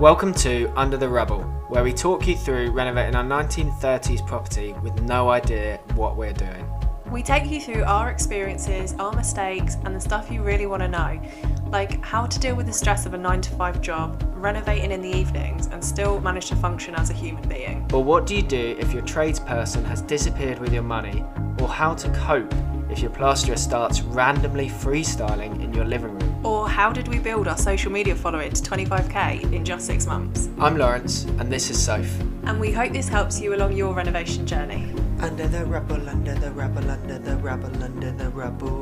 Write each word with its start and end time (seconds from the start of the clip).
Welcome 0.00 0.34
to 0.34 0.72
Under 0.74 0.96
the 0.96 1.08
Rubble, 1.08 1.42
where 1.68 1.84
we 1.84 1.92
talk 1.92 2.26
you 2.26 2.36
through 2.36 2.72
renovating 2.72 3.14
our 3.14 3.22
1930s 3.22 4.26
property 4.26 4.72
with 4.82 5.00
no 5.02 5.30
idea 5.30 5.78
what 5.94 6.16
we're 6.16 6.32
doing. 6.32 6.68
We 7.12 7.22
take 7.22 7.46
you 7.46 7.60
through 7.60 7.84
our 7.84 8.10
experiences, 8.10 8.96
our 8.98 9.12
mistakes, 9.12 9.76
and 9.84 9.94
the 9.94 10.00
stuff 10.00 10.32
you 10.32 10.42
really 10.42 10.66
want 10.66 10.82
to 10.82 10.88
know, 10.88 11.22
like 11.68 12.04
how 12.04 12.26
to 12.26 12.40
deal 12.40 12.56
with 12.56 12.66
the 12.66 12.72
stress 12.72 13.06
of 13.06 13.14
a 13.14 13.18
9 13.18 13.40
to 13.42 13.50
5 13.50 13.80
job, 13.80 14.20
renovating 14.34 14.90
in 14.90 15.00
the 15.00 15.16
evenings, 15.16 15.68
and 15.68 15.82
still 15.82 16.20
manage 16.20 16.46
to 16.46 16.56
function 16.56 16.96
as 16.96 17.10
a 17.10 17.14
human 17.14 17.48
being. 17.48 17.88
Or 17.94 18.02
what 18.02 18.26
do 18.26 18.34
you 18.34 18.42
do 18.42 18.76
if 18.80 18.92
your 18.92 19.02
tradesperson 19.02 19.84
has 19.84 20.02
disappeared 20.02 20.58
with 20.58 20.72
your 20.72 20.82
money, 20.82 21.24
or 21.60 21.68
how 21.68 21.94
to 21.94 22.10
cope 22.10 22.52
if 22.90 22.98
your 22.98 23.12
plasterer 23.12 23.56
starts 23.56 24.02
randomly 24.02 24.68
freestyling 24.68 25.62
in 25.62 25.72
your 25.72 25.84
living 25.84 26.10
room. 26.10 26.13
Or 26.44 26.68
how 26.68 26.92
did 26.92 27.08
we 27.08 27.18
build 27.18 27.48
our 27.48 27.56
social 27.56 27.90
media 27.90 28.14
following 28.14 28.52
to 28.52 28.62
25k 28.62 29.50
in 29.54 29.64
just 29.64 29.86
six 29.86 30.04
months? 30.06 30.50
I'm 30.58 30.76
Lawrence, 30.76 31.24
and 31.24 31.50
this 31.50 31.70
is 31.70 31.82
Soph. 31.82 32.20
And 32.42 32.60
we 32.60 32.70
hope 32.70 32.92
this 32.92 33.08
helps 33.08 33.40
you 33.40 33.54
along 33.54 33.72
your 33.72 33.94
renovation 33.94 34.46
journey. 34.46 34.92
Under 35.20 35.48
the 35.48 35.64
rubble, 35.64 36.06
under 36.06 36.34
the 36.34 36.50
rubble, 36.50 36.90
under 36.90 37.18
the 37.18 37.38
rubble, 37.38 37.82
under 37.82 38.12
the 38.12 38.28
rubble. 38.28 38.74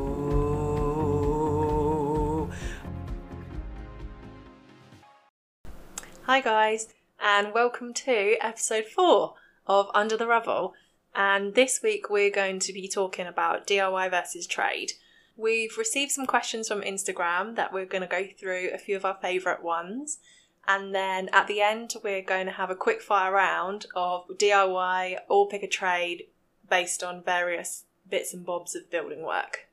Hi, 6.22 6.40
guys, 6.40 6.88
and 7.20 7.54
welcome 7.54 7.94
to 7.94 8.38
episode 8.40 8.86
four 8.86 9.34
of 9.68 9.88
Under 9.94 10.16
the 10.16 10.26
Rubble. 10.26 10.74
And 11.14 11.54
this 11.54 11.80
week 11.80 12.10
we're 12.10 12.30
going 12.30 12.58
to 12.58 12.72
be 12.72 12.88
talking 12.88 13.28
about 13.28 13.68
DIY 13.68 14.10
versus 14.10 14.48
trade. 14.48 14.94
We've 15.36 15.76
received 15.78 16.12
some 16.12 16.26
questions 16.26 16.68
from 16.68 16.82
Instagram 16.82 17.56
that 17.56 17.72
we're 17.72 17.86
going 17.86 18.02
to 18.02 18.08
go 18.08 18.26
through 18.38 18.70
a 18.72 18.78
few 18.78 18.96
of 18.96 19.04
our 19.04 19.16
favourite 19.20 19.62
ones. 19.62 20.18
And 20.66 20.94
then 20.94 21.28
at 21.32 21.48
the 21.48 21.60
end, 21.60 21.94
we're 22.04 22.22
going 22.22 22.46
to 22.46 22.52
have 22.52 22.70
a 22.70 22.76
quick 22.76 23.02
fire 23.02 23.32
round 23.32 23.86
of 23.96 24.28
DIY 24.36 25.18
or 25.28 25.48
pick 25.48 25.62
a 25.62 25.68
trade 25.68 26.26
based 26.68 27.02
on 27.02 27.22
various 27.22 27.84
bits 28.08 28.32
and 28.32 28.44
bobs 28.44 28.74
of 28.76 28.90
building 28.90 29.22
work. 29.22 29.68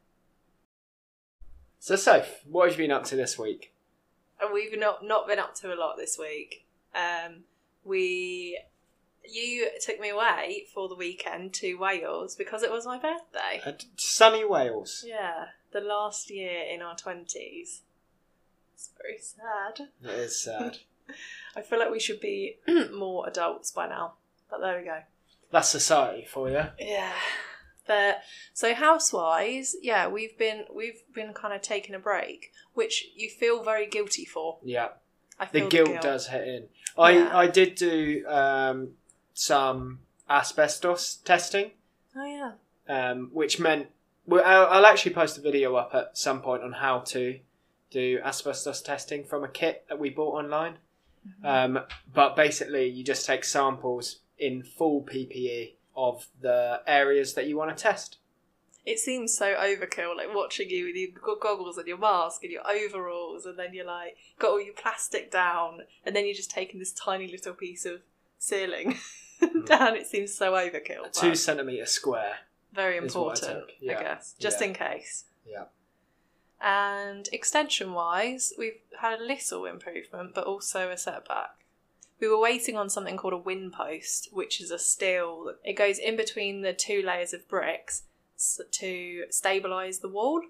So, 1.79 1.95
Soph, 1.95 2.41
what 2.45 2.69
have 2.69 2.79
you 2.79 2.85
been 2.85 2.95
up 2.95 3.05
to 3.05 3.15
this 3.15 3.37
week? 3.37 3.73
And 4.41 4.53
we've 4.53 4.77
not, 4.77 5.03
not 5.03 5.27
been 5.27 5.39
up 5.39 5.55
to 5.55 5.73
a 5.73 5.75
lot 5.75 5.97
this 5.97 6.17
week. 6.17 6.65
Um, 6.95 7.43
we 7.83 8.59
you 9.31 9.69
took 9.83 9.99
me 9.99 10.09
away 10.09 10.65
for 10.73 10.87
the 10.89 10.95
weekend 10.95 11.53
to 11.55 11.75
Wales 11.75 12.35
because 12.35 12.63
it 12.63 12.71
was 12.71 12.85
my 12.85 12.97
birthday. 12.97 13.61
At 13.65 13.85
sunny 13.97 14.43
Wales. 14.45 15.03
Yeah, 15.07 15.45
the 15.71 15.81
last 15.81 16.29
year 16.29 16.63
in 16.71 16.81
our 16.81 16.95
20s. 16.95 17.81
It's 18.73 18.89
very 18.97 19.17
sad. 19.19 19.89
It 20.03 20.09
is 20.19 20.41
sad. 20.41 20.77
I 21.55 21.61
feel 21.61 21.79
like 21.79 21.91
we 21.91 21.99
should 21.99 22.21
be 22.21 22.57
more 22.93 23.27
adults 23.27 23.71
by 23.71 23.87
now, 23.87 24.13
but 24.49 24.59
there 24.61 24.77
we 24.79 24.85
go. 24.85 24.99
That's 25.51 25.67
society 25.69 26.25
for 26.29 26.49
you. 26.49 26.63
Yeah. 26.79 27.13
But 27.87 28.21
so 28.53 28.73
housewise, 28.75 29.71
yeah, 29.81 30.07
we've 30.07 30.37
been 30.37 30.65
we've 30.71 31.01
been 31.15 31.33
kind 31.33 31.55
of 31.55 31.61
taking 31.63 31.95
a 31.95 31.99
break, 31.99 32.51
which 32.75 33.07
you 33.15 33.29
feel 33.29 33.63
very 33.63 33.87
guilty 33.87 34.25
for. 34.25 34.59
Yeah. 34.63 34.89
I 35.39 35.45
The 35.45 35.61
feel 35.61 35.69
guilt, 35.69 36.01
does 36.01 36.27
hit 36.27 36.47
in. 36.47 36.67
I, 36.97 37.11
Yeah. 37.11 37.37
I 37.37 37.47
did 37.47 37.75
do 37.75 38.23
um, 38.27 38.91
some 39.39 39.99
asbestos 40.29 41.15
testing, 41.23 41.71
Oh 42.15 42.25
yeah. 42.25 42.51
um, 42.87 43.29
which 43.33 43.59
meant 43.59 43.87
well, 44.25 44.43
I'll, 44.45 44.67
I'll 44.67 44.85
actually 44.85 45.13
post 45.13 45.37
a 45.37 45.41
video 45.41 45.75
up 45.75 45.95
at 45.95 46.17
some 46.17 46.41
point 46.41 46.61
on 46.63 46.73
how 46.73 46.99
to 46.99 47.39
do 47.89 48.19
asbestos 48.23 48.81
testing 48.81 49.23
from 49.23 49.43
a 49.43 49.47
kit 49.47 49.85
that 49.89 49.97
we 49.99 50.09
bought 50.09 50.35
online. 50.43 50.75
Um, 51.43 51.79
but 52.13 52.35
basically, 52.35 52.87
you 52.87 53.03
just 53.03 53.25
take 53.25 53.43
samples 53.43 54.19
in 54.37 54.63
full 54.63 55.03
PPE 55.03 55.73
of 55.95 56.27
the 56.41 56.81
areas 56.87 57.33
that 57.33 57.45
you 57.47 57.57
want 57.57 57.75
to 57.75 57.81
test. 57.81 58.17
It 58.85 58.99
seems 58.99 59.37
so 59.37 59.53
overkill, 59.55 60.15
like 60.15 60.33
watching 60.33 60.69
you 60.69 60.85
with 60.85 60.95
your 60.95 61.09
goggles 61.39 61.77
and 61.77 61.87
your 61.87 61.97
mask 61.97 62.43
and 62.43 62.51
your 62.51 62.63
overalls, 62.67 63.45
and 63.45 63.57
then 63.59 63.73
you're 63.73 63.85
like 63.85 64.15
got 64.39 64.51
all 64.51 64.61
your 64.61 64.73
plastic 64.73 65.31
down, 65.31 65.81
and 66.05 66.15
then 66.15 66.25
you're 66.25 66.35
just 66.35 66.51
taking 66.51 66.79
this 66.79 66.93
tiny 66.93 67.27
little 67.29 67.53
piece 67.53 67.85
of 67.85 68.01
ceiling 68.39 68.97
down. 69.65 69.95
It 69.95 70.07
seems 70.07 70.33
so 70.33 70.53
overkill. 70.53 71.03
but 71.03 71.13
Two 71.13 71.35
centimeter 71.35 71.85
square. 71.85 72.37
very 72.73 72.97
is 72.97 73.15
what 73.15 73.43
I 73.43 73.47
important, 73.47 73.67
took, 73.69 73.75
yeah. 73.81 73.97
I 73.97 74.01
guess, 74.03 74.35
just 74.39 74.59
Yeah. 74.61 74.67
in 74.67 74.73
case. 74.73 75.25
Yeah. 75.45 75.63
And 76.61 77.29
extension 77.31 77.93
wise, 77.93 78.53
we've 78.57 78.79
had 78.99 79.19
a 79.19 79.23
little 79.23 79.65
improvement, 79.65 80.33
but 80.35 80.45
also 80.45 80.89
a 80.89 80.97
setback. 80.97 81.51
We 82.19 82.27
were 82.27 82.39
waiting 82.39 82.75
on 82.75 82.89
something 82.89 83.15
called 83.15 83.33
a 83.33 83.37
wind 83.37 83.71
post, 83.71 84.27
which 84.33 84.59
is 84.59 84.71
a 84.71 84.79
steel. 84.79 85.53
It 85.63 85.73
goes 85.73 85.97
in 85.99 86.17
between 86.17 86.61
the 86.61 86.73
two 86.73 87.01
layers 87.01 87.33
of 87.33 87.47
bricks 87.47 88.03
s- 88.35 88.59
to 88.71 89.23
stabilise 89.31 90.01
the 90.01 90.09
wall. 90.09 90.41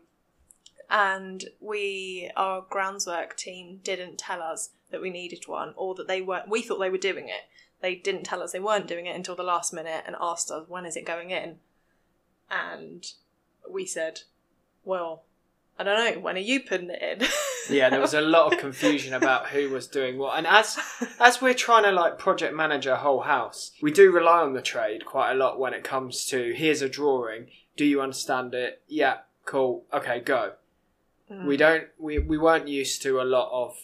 And 0.90 1.46
we, 1.60 2.32
our 2.36 2.66
groundswork 2.68 3.38
team, 3.38 3.80
didn't 3.84 4.18
tell 4.18 4.42
us 4.42 4.72
that 4.90 5.02
we 5.04 5.12
needed 5.12 5.44
one, 5.48 5.74
or 5.78 5.94
that 5.94 6.08
they 6.08 6.22
weren't. 6.22 6.50
We 6.50 6.64
thought 6.64 6.80
they 6.80 6.90
were 6.90 6.98
doing 6.98 7.30
it. 7.30 7.42
They 7.82 7.96
didn't 7.96 8.24
tell 8.24 8.42
us 8.44 8.52
they 8.52 8.60
weren't 8.60 8.88
doing 8.88 9.06
it 9.06 9.16
until 9.16 9.36
the 9.36 9.44
last 9.44 9.74
minute 9.74 10.04
and 10.06 10.16
asked 10.20 10.52
us 10.52 10.68
when 10.68 10.86
is 10.86 10.96
it 10.96 11.06
going 11.06 11.32
in. 11.32 11.58
And 12.52 13.06
we 13.70 13.86
said, 13.86 14.22
"Well, 14.84 15.24
I 15.78 15.84
don't 15.84 16.16
know. 16.16 16.22
When 16.22 16.36
are 16.36 16.40
you 16.40 16.62
putting 16.62 16.90
it 16.90 17.02
in?" 17.02 17.28
Yeah, 17.70 17.90
there 17.90 18.02
was 18.02 18.16
a 18.16 18.22
lot 18.22 18.52
of 18.52 18.60
confusion 18.60 19.14
about 19.14 19.50
who 19.50 19.70
was 19.70 19.86
doing 19.86 20.18
what, 20.18 20.38
and 20.38 20.48
as 20.48 20.80
as 21.20 21.42
we're 21.42 21.54
trying 21.54 21.84
to 21.84 21.92
like 21.92 22.18
project 22.18 22.56
manage 22.56 22.88
a 22.88 22.98
whole 22.98 23.22
house, 23.22 23.72
we 23.82 23.92
do 23.92 24.12
rely 24.12 24.40
on 24.42 24.54
the 24.54 24.62
trade 24.62 25.06
quite 25.06 25.32
a 25.32 25.36
lot 25.36 25.60
when 25.60 25.74
it 25.74 25.84
comes 25.84 26.26
to 26.28 26.54
here's 26.54 26.82
a 26.82 26.90
drawing. 26.90 27.48
Do 27.78 27.86
you 27.86 28.02
understand 28.02 28.56
it? 28.56 28.82
Yeah, 28.88 29.18
cool. 29.46 29.86
Okay, 29.94 30.20
go. 30.20 30.54
Mm. 31.32 31.46
We 31.46 31.58
don't. 31.58 31.86
We 32.00 32.20
we 32.20 32.38
weren't 32.38 32.68
used 32.68 33.02
to 33.04 33.22
a 33.22 33.24
lot 33.24 33.52
of 33.52 33.78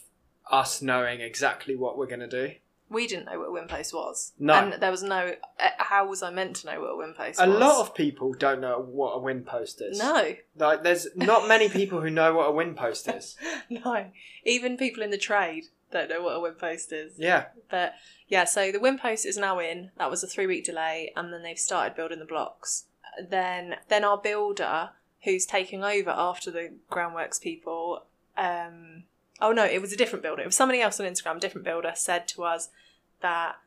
us 0.52 0.82
knowing 0.82 1.22
exactly 1.22 1.76
what 1.76 1.98
we're 1.98 2.08
gonna 2.08 2.28
do. 2.28 2.54
We 2.90 3.08
didn't 3.08 3.26
know 3.26 3.40
what 3.40 3.48
a 3.50 3.52
wind 3.52 3.70
post 3.70 3.94
was. 3.94 4.34
No. 4.40 4.54
And 4.54 4.74
there 4.82 4.92
was 4.92 5.02
no. 5.04 5.34
uh, 5.60 5.70
How 5.80 6.08
was 6.08 6.22
I 6.22 6.30
meant 6.30 6.58
to 6.58 6.68
know 6.68 6.82
what 6.82 6.92
a 6.92 6.98
wind 6.98 7.16
post 7.16 7.40
A 7.42 7.50
was? 7.50 7.60
lot 7.60 7.82
of 7.82 7.96
people 7.96 8.34
don't 8.34 8.62
know 8.62 8.80
what 8.80 9.14
a 9.14 9.20
wind 9.20 9.46
post 9.48 9.82
is. 9.82 9.98
No, 9.98 10.36
like 10.58 10.84
there's 10.84 11.08
not 11.16 11.48
many 11.48 11.68
people 11.68 12.02
who 12.02 12.10
know 12.10 12.34
what 12.36 12.48
a 12.48 12.52
wind 12.52 12.78
post 12.78 13.08
is. 13.08 13.36
no. 13.70 14.08
Even 14.44 14.78
people 14.78 15.02
in 15.04 15.10
the 15.10 15.18
trade 15.18 15.66
don't 15.92 16.10
know 16.10 16.22
what 16.22 16.36
a 16.36 16.40
wind 16.40 16.60
post 16.60 16.92
is. 16.92 17.14
Yeah, 17.18 17.46
But 17.72 17.94
yeah, 18.28 18.44
so 18.44 18.72
the 18.72 18.80
wind 18.80 19.00
post 19.00 19.26
is 19.26 19.38
now 19.38 19.60
in. 19.60 19.92
That 19.98 20.12
was 20.12 20.24
a 20.24 20.28
three 20.28 20.46
week 20.48 20.66
delay, 20.66 21.12
and 21.16 21.32
then 21.34 21.42
they've 21.44 21.58
started 21.58 21.96
building 21.96 22.20
the 22.20 22.26
blocks. 22.26 22.86
Then, 23.30 23.78
then 23.88 24.04
our 24.04 24.18
builder, 24.18 24.90
who's 25.24 25.46
taking 25.46 25.84
over 25.84 26.10
after 26.12 26.52
the 26.52 26.74
groundworks 26.92 27.40
people, 27.42 28.04
um, 28.38 29.04
oh 29.42 29.52
no, 29.52 29.66
it 29.66 29.82
was 29.82 29.94
a 29.94 29.98
different 29.98 30.24
builder. 30.24 30.42
It 30.42 30.48
was 30.48 30.56
somebody 30.56 30.82
else 30.82 31.00
on 31.00 31.06
Instagram. 31.06 31.40
Different 31.40 31.66
builder 31.66 31.92
said 31.96 32.28
to 32.30 32.44
us 32.44 32.70
that 33.22 33.58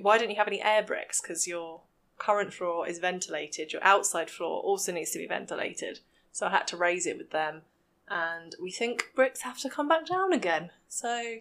why 0.00 0.18
don't 0.18 0.30
you 0.30 0.36
have 0.36 0.48
any 0.48 0.62
air 0.62 0.82
bricks? 0.82 1.20
Because 1.20 1.46
your 1.46 1.82
current 2.18 2.52
floor 2.52 2.88
is 2.88 2.98
ventilated. 2.98 3.72
Your 3.72 3.82
outside 3.84 4.30
floor 4.30 4.60
also 4.60 4.92
needs 4.92 5.10
to 5.12 5.18
be 5.18 5.26
ventilated. 5.26 6.00
So 6.32 6.46
I 6.46 6.50
had 6.50 6.66
to 6.68 6.76
raise 6.76 7.06
it 7.06 7.18
with 7.18 7.30
them, 7.30 7.62
and 8.08 8.54
we 8.60 8.70
think 8.70 9.12
bricks 9.14 9.42
have 9.42 9.58
to 9.58 9.70
come 9.70 9.88
back 9.88 10.06
down 10.06 10.32
again. 10.32 10.70
So 10.88 11.36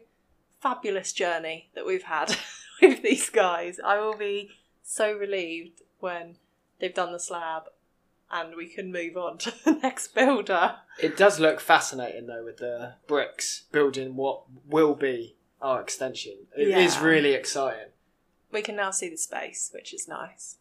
fabulous 0.61 1.11
journey 1.13 1.69
that 1.75 1.85
we've 1.85 2.03
had 2.03 2.37
with 2.81 3.01
these 3.01 3.29
guys. 3.29 3.79
I 3.83 3.99
will 3.99 4.15
be 4.15 4.51
so 4.83 5.11
relieved 5.13 5.81
when 5.99 6.37
they've 6.79 6.93
done 6.93 7.11
the 7.11 7.19
slab 7.19 7.63
and 8.33 8.55
we 8.55 8.67
can 8.67 8.91
move 8.91 9.15
on 9.15 9.37
to 9.37 9.53
the 9.63 9.71
next 9.73 10.13
builder. 10.15 10.75
it 10.99 11.15
does 11.15 11.39
look 11.39 11.59
fascinating 11.61 12.25
though 12.27 12.43
with 12.43 12.57
the 12.57 12.95
bricks 13.07 13.63
building 13.71 14.15
what 14.15 14.41
will 14.67 14.95
be 14.95 15.35
our 15.61 15.79
extension. 15.79 16.33
It 16.57 16.67
is 16.67 16.95
Yeah. 16.95 17.03
really 17.03 17.33
exciting. 17.33 17.89
We 18.51 18.61
can 18.61 18.75
now 18.75 18.91
see 18.91 19.09
the 19.09 19.17
space, 19.17 19.71
which 19.73 19.93
is 19.93 20.07
nice. 20.07 20.57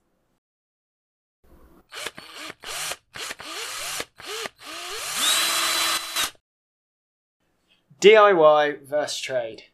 DIY 8.00 8.82
versus 8.86 9.20
trade. 9.20 9.64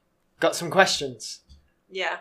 Got 0.41 0.55
some 0.55 0.71
questions. 0.71 1.41
Yeah. 1.91 2.19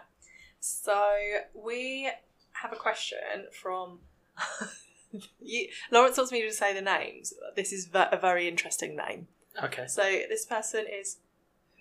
So 0.59 1.05
we 1.53 2.09
have 2.53 2.73
a 2.73 2.77
question 2.77 3.17
from. 3.51 3.99
you, 5.41 5.67
Lawrence 5.91 6.17
wants 6.17 6.31
me 6.31 6.41
to 6.41 6.51
say 6.51 6.73
the 6.73 6.81
names. 6.81 7.33
This 7.55 7.71
is 7.71 7.85
ve- 7.87 8.05
a 8.11 8.17
very 8.17 8.47
interesting 8.47 8.95
name. 8.95 9.27
Okay. 9.63 9.87
So 9.87 10.01
this 10.03 10.45
person 10.45 10.85
is 10.91 11.17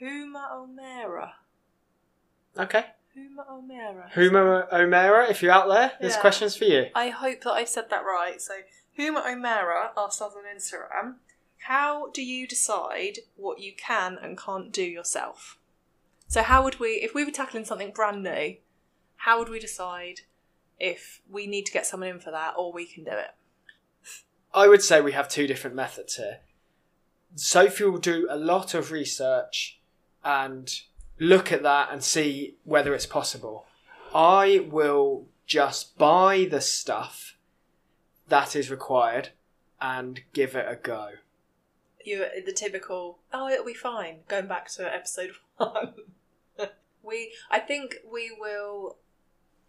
Huma 0.01 0.51
Omera. 0.51 1.33
Okay. 2.59 2.87
Huma 3.17 3.47
Omera. 3.51 4.13
Huma 4.13 4.71
Omera, 4.71 5.31
if 5.31 5.43
you're 5.43 5.53
out 5.53 5.69
there, 5.69 5.93
there's 6.01 6.15
Yeah. 6.15 6.21
questions 6.21 6.57
for 6.57 6.65
you. 6.65 6.91
I 6.95 7.09
hope 7.09 7.43
that 7.43 7.53
I've 7.53 7.69
said 7.69 7.89
that 7.91 8.05
right. 8.05 8.41
So, 8.41 8.55
Huma 8.99 9.25
Omera 9.25 9.91
asked 9.97 10.21
us 10.23 10.35
on 10.35 10.45
Instagram, 10.55 11.17
how 11.67 12.11
do 12.11 12.23
you 12.23 12.47
decide 12.47 13.19
what 13.37 13.59
you 13.59 13.73
can 13.75 14.17
and 14.23 14.39
can't 14.39 14.71
do 14.73 14.83
yourself? 14.83 15.59
So 16.29 16.43
how 16.43 16.63
would 16.65 16.79
we, 16.81 16.89
if 17.03 17.15
we 17.15 17.25
were 17.25 17.31
tackling 17.31 17.65
something 17.65 17.93
brand 17.93 18.23
new, 18.23 18.57
how 19.17 19.39
would 19.39 19.49
we 19.49 19.59
decide 19.59 20.23
if 20.79 21.21
we 21.31 21.47
need 21.47 21.67
to 21.67 21.73
get 21.73 21.87
someone 21.87 22.09
in 22.09 22.21
for 22.21 22.31
that 22.31 22.55
or 22.57 22.73
we 22.73 22.87
can 22.87 23.05
do 23.05 23.13
it? 23.13 23.31
I 24.55 24.69
would 24.69 24.83
say 24.83 25.01
we 25.01 25.13
have 25.13 25.29
two 25.29 25.47
different 25.47 25.77
methods 25.77 26.17
here. 26.17 26.39
Sophie 27.35 27.85
will 27.85 27.99
do 27.99 28.27
a 28.31 28.37
lot 28.37 28.73
of 28.73 28.91
research 28.91 29.79
and 30.25 30.73
look 31.19 31.53
at 31.53 31.63
that 31.63 31.89
and 31.93 32.03
see 32.03 32.57
whether 32.65 32.95
it's 32.95 33.07
possible. 33.07 33.67
I 34.15 34.67
will 34.71 35.27
just 35.47 35.99
buy 35.99 36.47
the 36.51 36.61
stuff 36.61 37.37
that 38.29 38.57
is 38.57 38.71
required 38.71 39.31
and 39.81 40.23
give 40.33 40.57
it 40.57 40.67
a 40.69 40.77
go. 40.77 41.11
You're 42.05 42.27
the 42.45 42.53
typical, 42.53 43.19
oh, 43.33 43.49
it'll 43.49 43.65
be 43.65 43.75
fine. 43.75 44.21
Going 44.29 44.47
back 44.47 44.71
to 44.73 44.93
episode 44.93 45.33
one, 45.57 45.95
we, 47.03 47.33
I 47.51 47.59
think 47.59 47.97
we 48.11 48.35
will, 48.39 48.97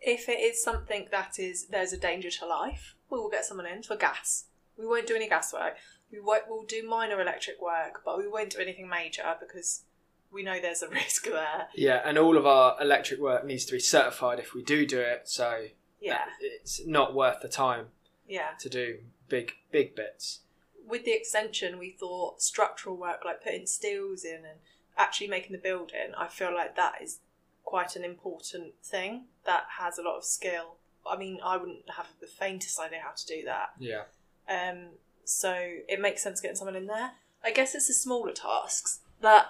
if 0.02 0.30
it 0.30 0.40
is 0.40 0.62
something 0.64 1.08
that 1.12 1.40
is 1.40 1.68
there's 1.68 1.94
a 1.94 1.98
danger 1.98 2.30
to 2.30 2.46
life, 2.46 2.96
we 3.10 3.18
will 3.20 3.30
get 3.30 3.46
someone 3.46 3.66
in 3.66 3.84
for 3.84 3.96
gas. 3.96 4.46
We 4.78 4.86
won't 4.86 5.08
do 5.08 5.16
any 5.16 5.28
gas 5.28 5.54
work. 5.54 5.78
We 6.12 6.20
won't, 6.20 6.44
we'll 6.48 6.64
do 6.64 6.88
minor 6.88 7.20
electric 7.20 7.62
work, 7.62 8.02
but 8.06 8.18
we 8.18 8.28
won't 8.28 8.52
do 8.52 8.60
anything 8.60 8.88
major 8.88 9.36
because 9.40 9.84
we 10.32 10.44
know 10.44 10.60
there's 10.62 10.82
a 10.84 10.90
risk 11.02 11.26
there. 11.26 11.68
Yeah, 11.76 12.02
and 12.06 12.18
all 12.18 12.38
of 12.38 12.46
our 12.46 12.82
electric 12.82 13.20
work 13.20 13.46
needs 13.46 13.66
to 13.66 13.74
be 13.74 13.80
certified 13.80 14.40
if 14.40 14.54
we 14.54 14.64
do 14.64 14.86
do 14.86 15.00
it, 15.00 15.22
so 15.28 15.66
Yeah, 16.00 16.26
it's 16.40 16.86
not 16.86 17.14
worth 17.16 17.42
the 17.42 17.50
time 17.50 17.88
yeah. 18.28 18.52
to 18.60 18.70
do 18.70 19.00
big 19.28 19.54
big 19.72 19.96
bits. 19.96 20.42
with 20.88 21.04
the 21.04 21.12
extension, 21.12 21.78
we 21.80 21.90
thought 21.92 22.42
structural 22.42 22.96
work, 22.96 23.26
like 23.26 23.44
putting 23.44 23.66
steels 23.66 24.24
in 24.24 24.46
and 24.46 24.60
actually 24.98 25.28
making 25.28 25.52
the 25.52 25.58
building, 25.62 26.14
I 26.18 26.28
feel 26.28 26.54
like 26.54 26.76
that 26.78 27.02
is 27.02 27.20
quite 27.68 27.98
an 27.98 28.06
important 28.06 28.74
thing 28.82 29.26
that 29.46 29.66
has 29.78 29.98
a 29.98 30.02
lot 30.02 30.16
of 30.16 30.24
skill. 30.24 30.78
I 31.06 31.18
mean, 31.18 31.40
I 31.44 31.58
wouldn't 31.58 31.90
have 31.98 32.08
the 32.22 32.26
faintest 32.26 32.80
idea 32.80 33.00
how 33.04 33.12
to 33.12 33.26
do 33.26 33.44
that. 33.44 33.72
Yeah. 33.78 34.04
Um, 34.48 34.92
so 35.26 35.54
it 35.90 36.00
makes 36.00 36.24
sense 36.24 36.40
getting 36.40 36.56
someone 36.56 36.78
in 36.78 36.88
there. 36.88 37.12
I 37.44 37.52
guess 37.52 37.76
it's 37.76 37.88
the 37.88 37.94
smaller 37.94 38.32
tasks 38.32 39.02
that 39.20 39.48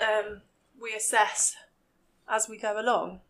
um, 0.00 0.40
we 0.80 0.94
assess 0.94 1.56
as 2.26 2.48
we 2.48 2.56
go 2.56 2.80
along. 2.80 3.20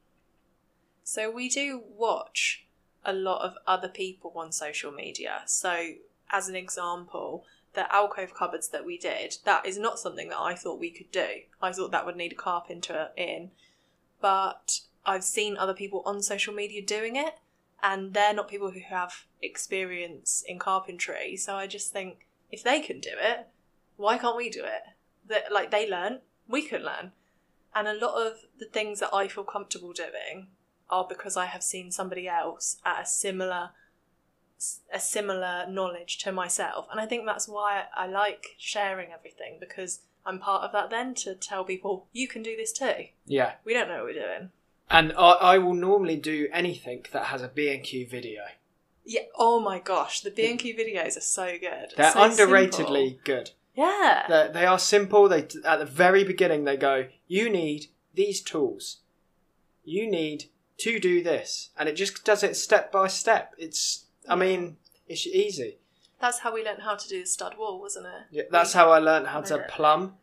So 1.03 1.29
we 1.29 1.49
do 1.49 1.83
watch 1.85 2.67
a 3.05 3.13
lot 3.13 3.43
of 3.43 3.55
other 3.67 3.89
people 3.89 4.33
on 4.37 4.53
social 4.53 4.93
media. 4.93 5.43
So, 5.47 5.95
as 6.31 6.49
an 6.49 6.55
example, 6.55 7.45
the 7.75 7.93
alcove 7.93 8.35
cupboards 8.35 8.69
that 8.69 8.87
we 8.87 8.99
did, 8.99 9.39
that 9.45 9.67
is 9.67 9.79
not 9.79 9.99
something 9.99 10.29
that 10.29 10.39
I 10.39 10.55
thought 10.55 10.79
we 10.79 10.91
could 10.91 11.11
do. 11.11 11.27
I 11.61 11.73
thought 11.73 11.91
that 11.91 12.07
would 12.07 12.17
need 12.17 12.33
a 12.33 12.37
carpenter 12.37 13.09
in. 13.17 13.51
But 14.21 14.81
I've 15.05 15.25
seen 15.25 15.57
other 15.57 15.75
people 15.75 16.03
on 16.05 16.23
social 16.23 16.55
media 16.55 16.83
doing 16.83 17.17
it, 17.17 17.35
and 17.83 18.15
they're 18.15 18.35
not 18.35 18.49
people 18.49 18.71
who 18.73 18.81
have 18.81 19.25
experience 19.43 20.45
in 20.47 20.59
carpentry. 20.59 21.37
So 21.37 21.57
I 21.57 21.67
just 21.67 21.93
think 21.93 22.27
if 22.51 22.63
they 22.63 22.81
can 22.81 23.01
do 23.01 23.11
it, 23.21 23.49
why 23.97 24.19
can't 24.19 24.37
we 24.37 24.51
do 24.51 24.65
it? 24.65 24.83
That 25.29 25.53
like 25.53 25.71
they 25.71 25.89
learn, 25.89 26.21
we 26.49 26.63
can 26.63 26.85
learn. 26.85 27.13
And 27.75 27.87
a 27.87 27.95
lot 27.95 28.15
of 28.15 28.39
the 28.59 28.67
things 28.67 29.01
that 29.01 29.15
I 29.15 29.29
feel 29.29 29.45
comfortable 29.45 29.93
doing 29.93 30.49
are 30.89 31.07
because 31.09 31.37
I 31.37 31.47
have 31.47 31.63
seen 31.63 31.91
somebody 31.93 32.27
else 32.29 32.79
at 32.85 33.03
a 33.03 33.07
similar 33.07 33.71
a 34.93 35.01
similar 35.01 35.67
knowledge 35.69 36.19
to 36.19 36.33
myself. 36.33 36.87
And 36.91 37.01
I 37.01 37.07
think 37.07 37.25
that's 37.25 37.49
why 37.49 37.85
I 37.97 38.07
like 38.07 38.57
sharing 38.59 39.11
everything 39.11 39.57
because 39.59 40.01
I'm 40.25 40.39
part 40.39 40.63
of 40.65 40.73
that 40.73 40.91
then 40.91 41.15
to 41.17 41.35
tell 41.35 41.65
people 41.65 42.07
you 42.13 42.29
can 42.29 42.43
do 42.43 42.57
this 42.57 42.73
too. 42.73 43.07
Yeah. 43.27 43.53
We 43.65 43.73
don't 43.75 43.89
know 43.89 44.05
what 44.05 44.15
we're 44.15 44.27
doing. 44.27 44.51
And 44.91 45.13
I, 45.13 45.31
I 45.55 45.59
will 45.59 45.75
normally 45.75 46.17
do 46.17 46.49
anything 46.53 47.07
that 47.13 47.27
has 47.27 47.43
a 47.43 47.49
B&Q 47.49 48.07
video. 48.09 48.43
Yeah. 49.05 49.23
Oh 49.37 49.61
my 49.61 49.79
gosh, 49.79 50.21
the 50.21 50.31
B 50.31 50.49
and 50.51 50.59
Q 50.59 50.75
videos 50.77 51.17
are 51.17 51.21
so 51.21 51.53
good. 51.59 51.93
They're 51.97 52.13
So 52.13 52.19
underratedly 52.21 53.09
simple. 53.09 53.21
good. 53.25 53.51
Yeah. 53.75 54.25
They're, 54.29 54.49
they 54.53 54.67
are 54.67 54.79
simple. 54.79 55.29
They 55.29 55.47
at 55.65 55.79
the 55.79 55.85
very 55.87 56.23
beginning 56.23 56.65
they 56.65 56.77
go, 56.77 57.07
"You 57.27 57.49
need 57.49 57.87
these 58.15 58.41
tools. 58.41 58.99
You 59.85 60.09
need 60.09 60.45
to 60.79 61.01
do 61.01 61.23
this," 61.23 61.71
and 61.79 61.89
it 61.89 61.95
just 61.95 62.25
does 62.25 62.43
it 62.45 62.57
step 62.57 62.93
by 62.93 63.09
step. 63.09 63.55
It's, 63.59 64.05
I 64.29 64.37
mean, 64.37 64.77
it's 65.09 65.27
easy. 65.27 65.79
That's 66.21 66.41
how 66.41 66.53
we 66.53 66.65
learned 66.65 66.83
how 66.83 66.95
to 66.97 67.09
do 67.09 67.21
the 67.21 67.27
stud 67.27 67.57
wall, 67.57 67.81
wasn't 67.81 68.07
it? 68.07 68.13
Yeah, 68.31 68.43
that's 68.51 68.73
how 68.75 68.91
I 68.91 68.99
learned 68.99 69.29
how 69.29 69.41
to 69.43 69.59
plumb. 69.69 70.15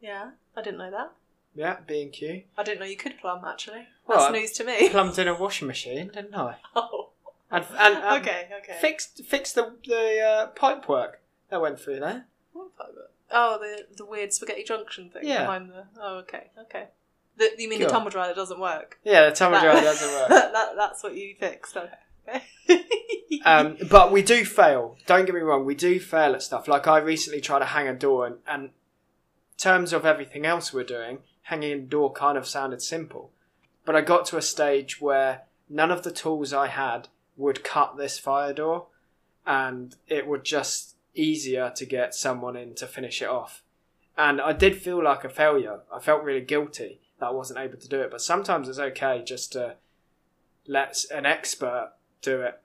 Yeah. 0.00 0.30
I 0.56 0.62
didn't 0.62 0.78
know 0.78 0.90
that. 0.90 1.12
Yeah, 1.54 1.76
B&Q. 1.86 2.42
I 2.56 2.62
didn't 2.62 2.80
know 2.80 2.86
you 2.86 2.96
could 2.96 3.18
plumb 3.18 3.44
actually. 3.44 3.86
Well, 4.06 4.18
That's 4.18 4.30
I- 4.30 4.32
news 4.38 4.52
to 4.52 4.64
me. 4.64 4.88
Plumbed 4.90 5.18
in 5.18 5.28
a 5.28 5.34
washing 5.34 5.66
machine, 5.68 6.10
didn't 6.14 6.34
I? 6.34 6.56
Oh. 6.76 7.08
And 7.50 7.66
and, 7.78 7.96
and 7.98 8.22
okay. 8.22 8.48
Okay. 8.62 8.78
fixed 8.80 9.22
fixed 9.26 9.54
the 9.56 9.74
the 9.86 10.20
uh, 10.20 10.46
pipe 10.58 10.88
work 10.88 11.20
that 11.50 11.60
went 11.60 11.78
through 11.78 12.00
there. 12.00 12.24
What 12.54 12.74
part 12.78 12.88
of 12.92 12.96
it? 12.96 13.10
Oh, 13.30 13.58
the 13.60 13.94
the 13.94 14.06
weird 14.06 14.32
spaghetti 14.32 14.62
junction 14.64 15.10
thing 15.10 15.24
Yeah. 15.26 15.40
behind 15.40 15.68
the. 15.70 15.84
Oh, 16.00 16.14
okay, 16.20 16.50
okay. 16.62 16.86
The, 17.36 17.50
you 17.58 17.68
mean 17.68 17.80
Sure. 17.80 17.88
the 17.88 17.92
tumble 17.92 18.10
dryer 18.10 18.28
that 18.28 18.36
doesn't 18.36 18.58
work? 18.58 18.98
Yeah, 19.04 19.28
the 19.28 19.34
tumble 19.36 19.60
dryer 19.60 19.74
doesn't 19.82 20.10
work. 20.18 20.28
that, 20.30 20.72
that's 20.76 21.02
what 21.02 21.14
you 21.14 21.34
fixed. 21.38 21.76
Okay. 21.76 21.92
Um, 23.44 23.76
but 23.90 24.12
we 24.12 24.22
do 24.22 24.44
fail. 24.44 24.96
Don't 25.06 25.24
get 25.24 25.34
me 25.34 25.40
wrong. 25.40 25.64
We 25.64 25.74
do 25.74 25.98
fail 25.98 26.34
at 26.34 26.42
stuff. 26.42 26.68
Like 26.68 26.86
I 26.86 26.98
recently 26.98 27.40
tried 27.40 27.60
to 27.60 27.64
hang 27.64 27.88
a 27.88 27.94
door, 27.94 28.26
and, 28.26 28.36
and 28.46 28.64
in 28.64 28.70
terms 29.58 29.92
of 29.92 30.06
everything 30.06 30.46
else 30.46 30.72
we're 30.72 30.84
doing, 30.84 31.18
hanging 31.42 31.72
a 31.72 31.78
door 31.78 32.12
kind 32.12 32.38
of 32.38 32.46
sounded 32.46 32.82
simple. 32.82 33.32
But 33.84 33.96
I 33.96 34.00
got 34.00 34.26
to 34.26 34.36
a 34.36 34.42
stage 34.42 35.00
where 35.00 35.42
none 35.68 35.90
of 35.90 36.04
the 36.04 36.12
tools 36.12 36.52
I 36.52 36.68
had 36.68 37.08
would 37.36 37.64
cut 37.64 37.96
this 37.96 38.18
fire 38.18 38.52
door, 38.52 38.86
and 39.44 39.96
it 40.06 40.26
would 40.26 40.44
just 40.44 40.96
easier 41.14 41.72
to 41.74 41.84
get 41.84 42.14
someone 42.14 42.56
in 42.56 42.74
to 42.74 42.86
finish 42.86 43.20
it 43.22 43.28
off. 43.28 43.62
And 44.16 44.40
I 44.40 44.52
did 44.52 44.76
feel 44.76 45.02
like 45.02 45.24
a 45.24 45.28
failure. 45.28 45.80
I 45.92 45.98
felt 45.98 46.22
really 46.22 46.42
guilty 46.42 47.00
that 47.18 47.26
I 47.26 47.30
wasn't 47.30 47.60
able 47.60 47.78
to 47.78 47.88
do 47.88 48.00
it. 48.00 48.10
But 48.10 48.20
sometimes 48.20 48.68
it's 48.68 48.78
okay 48.78 49.22
just 49.24 49.52
to 49.52 49.76
let 50.66 51.04
an 51.10 51.26
expert 51.26 51.92
do 52.22 52.40
it. 52.42 52.60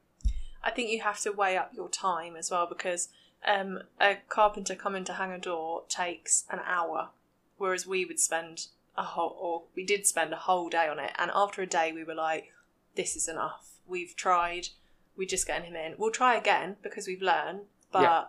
I 0.64 0.72
think 0.72 0.90
you 0.90 1.02
have 1.02 1.20
to 1.22 1.32
weigh 1.32 1.58
up 1.58 1.72
your 1.76 1.90
time 1.90 2.36
as 2.36 2.52
well 2.52 2.66
because 2.68 3.10
um, 3.46 3.84
a 4.00 4.16
carpenter 4.28 4.76
coming 4.76 5.04
to 5.06 5.14
hang 5.14 5.32
a 5.32 5.40
door 5.40 5.84
takes 5.88 6.46
an 6.50 6.60
hour, 6.66 7.10
whereas 7.58 7.86
we 7.86 8.06
would 8.06 8.20
spend 8.20 8.68
a 8.98 9.04
whole, 9.04 9.36
or 9.40 9.64
we 9.76 9.86
did 9.86 10.06
spend 10.08 10.34
a 10.34 10.38
whole 10.38 10.70
day 10.70 10.88
on 10.88 11.00
it. 11.00 11.12
And 11.18 11.32
after 11.34 11.62
a 11.62 11.68
day, 11.68 11.92
we 11.92 12.04
were 12.04 12.16
like, 12.16 12.52
"This 12.96 13.16
is 13.16 13.28
enough. 13.28 13.74
We've 13.86 14.16
tried. 14.16 14.70
We're 15.16 15.28
just 15.28 15.48
getting 15.48 15.68
him 15.68 15.76
in. 15.76 15.96
We'll 15.98 16.12
try 16.12 16.36
again 16.36 16.78
because 16.82 17.08
we've 17.08 17.22
learned, 17.22 17.62
but." 17.92 18.02
Yeah. 18.02 18.26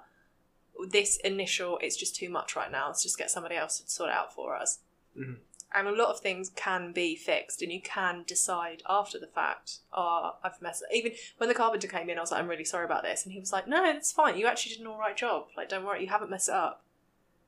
This 0.91 1.17
initial, 1.17 1.77
it's 1.83 1.97
just 1.97 2.15
too 2.15 2.29
much 2.31 2.55
right 2.55 2.71
now. 2.71 2.87
Let's 2.87 3.03
just 3.03 3.19
get 3.19 3.33
somebody 3.33 3.57
else 3.57 3.81
to 3.81 3.91
sort 3.91 4.11
it 4.11 4.15
out 4.15 4.33
for 4.33 4.55
us. 4.55 4.79
Mhm. 5.17 5.39
And 5.75 5.87
a 5.87 5.93
lot 5.93 6.09
of 6.09 6.21
things 6.21 6.51
can 6.57 6.93
be 6.93 7.15
fixed, 7.15 7.61
and 7.61 7.71
you 7.71 7.83
can 7.83 8.25
decide 8.27 8.83
after 8.89 9.19
the 9.19 9.27
fact, 9.27 9.79
oh, 9.93 10.37
I've 10.43 10.63
messed 10.63 10.83
up. 10.83 10.89
Even 10.93 11.13
when 11.37 11.49
the 11.49 11.55
carpenter 11.55 11.87
came 11.87 12.09
in, 12.09 12.17
I 12.17 12.23
was 12.23 12.31
like, 12.31 12.41
I'm 12.41 12.49
really 12.49 12.65
sorry 12.65 12.87
about 12.87 13.03
this. 13.03 13.25
And 13.25 13.35
he 13.35 13.41
was 13.41 13.53
like, 13.53 13.69
No, 13.69 13.85
it's 13.85 14.11
fine. 14.11 14.39
You 14.39 14.47
actually 14.47 14.73
did 14.73 14.81
an 14.81 14.87
all 14.87 14.99
right 14.99 15.17
job. 15.17 15.49
Like, 15.57 15.69
don't 15.69 15.85
worry, 15.85 16.03
you 16.03 16.09
haven't 16.09 16.31
messed 16.31 16.49
it 16.49 16.55
up. 16.55 16.85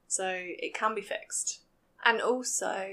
So 0.07 0.29
it 0.35 0.75
can 0.75 0.95
be 0.95 1.01
fixed. 1.01 1.61
And 2.05 2.21
also, 2.21 2.87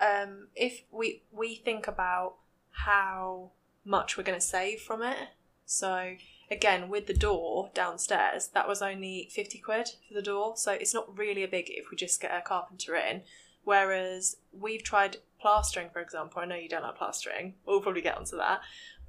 um, 0.00 0.48
if 0.54 0.84
we 0.90 1.22
we 1.32 1.56
think 1.56 1.88
about 1.88 2.36
how 2.70 3.50
much 3.84 4.16
we're 4.16 4.24
going 4.24 4.38
to 4.38 4.44
save 4.44 4.80
from 4.80 5.02
it. 5.02 5.16
So 5.64 6.16
again, 6.50 6.88
with 6.88 7.06
the 7.06 7.14
door 7.14 7.70
downstairs, 7.74 8.48
that 8.48 8.68
was 8.68 8.82
only 8.82 9.28
fifty 9.32 9.58
quid 9.58 9.90
for 10.06 10.14
the 10.14 10.22
door. 10.22 10.56
So 10.56 10.72
it's 10.72 10.94
not 10.94 11.16
really 11.16 11.42
a 11.42 11.48
big 11.48 11.66
if 11.68 11.90
we 11.90 11.96
just 11.96 12.20
get 12.20 12.36
a 12.36 12.40
carpenter 12.40 12.94
in. 12.96 13.22
Whereas 13.66 14.36
we've 14.56 14.84
tried 14.84 15.16
plastering, 15.40 15.90
for 15.92 16.00
example. 16.00 16.40
I 16.40 16.44
know 16.44 16.54
you 16.54 16.68
don't 16.68 16.84
like 16.84 16.94
plastering. 16.94 17.54
We'll 17.66 17.80
probably 17.80 18.00
get 18.00 18.16
onto 18.16 18.36
that, 18.36 18.60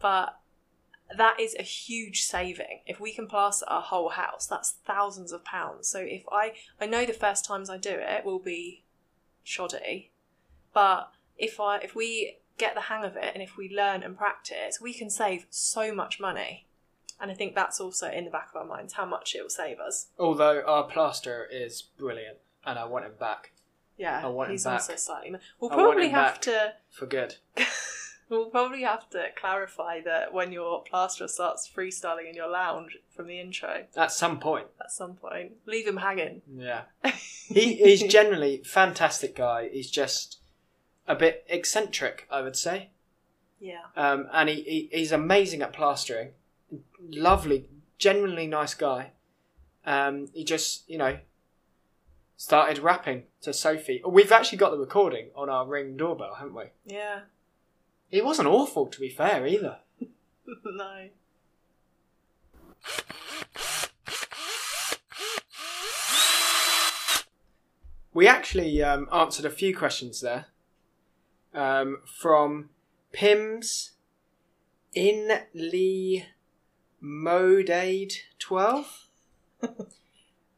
but 0.02 0.40
that 1.16 1.40
is 1.40 1.56
a 1.60 1.62
huge 1.62 2.24
saving. 2.24 2.80
If 2.88 3.00
we 3.00 3.14
can 3.14 3.28
plaster 3.28 3.68
our 3.70 3.84
whole 3.84 4.10
house, 4.10 4.48
that's 4.48 4.72
thousands 4.84 5.32
of 5.32 5.46
pounds. 5.46 5.88
So 5.88 6.00
if 6.00 6.24
I, 6.32 6.54
I 6.82 6.88
know 6.88 7.06
the 7.06 7.14
first 7.14 7.46
times 7.46 7.70
I 7.70 7.78
do 7.78 7.92
it 7.92 8.26
will 8.26 8.40
be 8.40 8.84
shoddy, 9.44 10.10
but 10.74 11.12
if 11.38 11.60
I, 11.60 11.78
if 11.78 11.96
we 11.96 12.38
get 12.58 12.74
the 12.74 12.82
hang 12.82 13.04
of 13.04 13.16
it 13.16 13.32
and 13.36 13.44
if 13.44 13.58
we 13.58 13.70
learn 13.70 14.02
and 14.02 14.18
practice, 14.18 14.82
we 14.82 14.92
can 14.92 15.12
save 15.12 15.46
so 15.52 15.94
much 15.94 16.20
money. 16.20 16.66
And 17.22 17.30
I 17.30 17.36
think 17.36 17.54
that's 17.54 17.80
also 17.80 18.10
in 18.10 18.26
the 18.26 18.32
back 18.32 18.50
of 18.56 18.60
our 18.60 18.68
minds 18.68 18.94
how 18.94 19.06
much 19.06 19.36
it 19.36 19.44
will 19.44 19.52
save 19.52 19.78
us. 19.78 20.08
Although 20.18 20.64
our 20.66 20.86
plaster 20.86 21.48
is 21.52 21.84
brilliant, 21.84 22.40
and 22.66 22.80
I 22.80 22.86
want 22.86 23.06
him 23.06 23.14
back 23.20 23.52
Yeah, 23.98 24.22
I 24.24 24.28
want 24.28 24.50
him 24.50 24.54
he's 24.54 24.64
back. 24.64 24.74
also 24.74 24.96
slightly. 24.96 25.32
We'll 25.60 25.72
I 25.72 25.76
want 25.76 25.88
probably 25.90 26.06
him 26.10 26.14
have 26.14 26.34
back. 26.36 26.42
to. 26.44 26.74
for 26.92 27.06
good. 27.06 27.36
We'll 28.30 28.48
probably 28.50 28.82
have 28.82 29.10
to 29.12 29.28
clarify 29.40 30.02
that 30.02 30.34
when 30.34 30.52
your 30.52 30.84
plasterer 30.84 31.30
starts 31.30 31.70
freestyling 31.74 32.28
in 32.28 32.36
your 32.36 32.50
lounge 32.50 32.98
from 33.16 33.28
the 33.28 33.40
intro 33.40 33.86
At 33.96 34.12
some 34.12 34.38
point. 34.42 34.68
at 34.82 34.92
some 34.92 35.14
point. 35.16 35.54
Leave 35.66 35.88
him 35.88 35.96
hanging. 35.98 36.42
Yeah. 36.54 36.82
He, 37.48 37.76
he's 37.76 38.04
generally 38.04 38.62
fantastic 38.66 39.34
guy. 39.34 39.70
He's 39.70 39.90
just 39.90 40.40
a 41.08 41.16
bit 41.16 41.46
eccentric, 41.48 42.28
I 42.30 42.42
would 42.42 42.58
say. 42.58 42.90
Yeah. 43.62 43.84
Um, 43.96 44.28
and 44.34 44.50
he, 44.50 44.62
he 44.64 44.90
he's 44.92 45.14
amazing 45.14 45.62
at 45.62 45.72
plastering. 45.72 46.32
Lovely, 47.02 47.70
genuinely 47.98 48.48
nice 48.48 48.74
guy. 48.74 49.12
Um, 49.86 50.28
he 50.34 50.44
just, 50.44 50.90
you 50.90 50.98
know, 50.98 51.20
started 52.38 52.78
rapping 52.78 53.24
to 53.42 53.52
Sophie. 53.52 54.02
We've 54.08 54.32
actually 54.32 54.60
got 54.60 54.70
the 54.70 54.78
recording 54.78 55.32
on 55.36 55.50
our 55.50 55.68
ring 55.68 55.98
doorbell, 55.98 56.36
haven't 56.36 56.54
we? 56.54 56.66
Yeah. 56.86 57.22
It 58.12 58.24
wasn't 58.24 58.48
awful, 58.48 58.86
to 58.86 59.00
be 59.00 59.10
fair, 59.10 59.46
either. 59.46 59.80
no. 60.64 61.10
We 68.14 68.28
actually 68.28 68.82
um, 68.82 69.08
answered 69.12 69.46
a 69.46 69.52
few 69.52 69.76
questions 69.76 70.22
there 70.22 70.46
um, 71.54 72.02
from 72.20 72.70
Pims 73.14 73.92
in 74.94 75.40
Lee 75.54 76.26
Modade 77.04 78.14
12. 78.40 79.08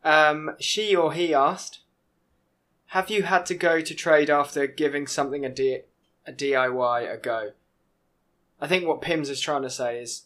um, 0.04 0.56
she 0.60 0.96
or 0.96 1.14
he 1.14 1.34
asked, 1.34 1.80
Have 2.88 3.10
you 3.10 3.24
had 3.24 3.46
to 3.48 3.56
go 3.56 3.82
to 3.82 3.94
trade 3.94 4.30
after 4.30 4.68
giving 4.68 5.08
something 5.08 5.46
a, 5.46 5.50
D- 5.50 5.82
a 6.26 6.32
DIY 6.32 7.14
a 7.14 7.18
go? 7.18 7.52
I 8.62 8.68
think 8.68 8.86
what 8.86 9.02
Pims 9.02 9.30
is 9.30 9.40
trying 9.40 9.62
to 9.64 9.70
say 9.70 10.00
is, 10.00 10.24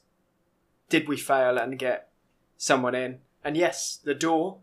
Did 0.89 1.07
we 1.07 1.17
fail 1.17 1.57
and 1.57 1.77
get 1.77 2.09
someone 2.57 2.95
in? 2.95 3.19
And 3.43 3.57
yes, 3.57 3.99
the 4.03 4.15
door, 4.15 4.59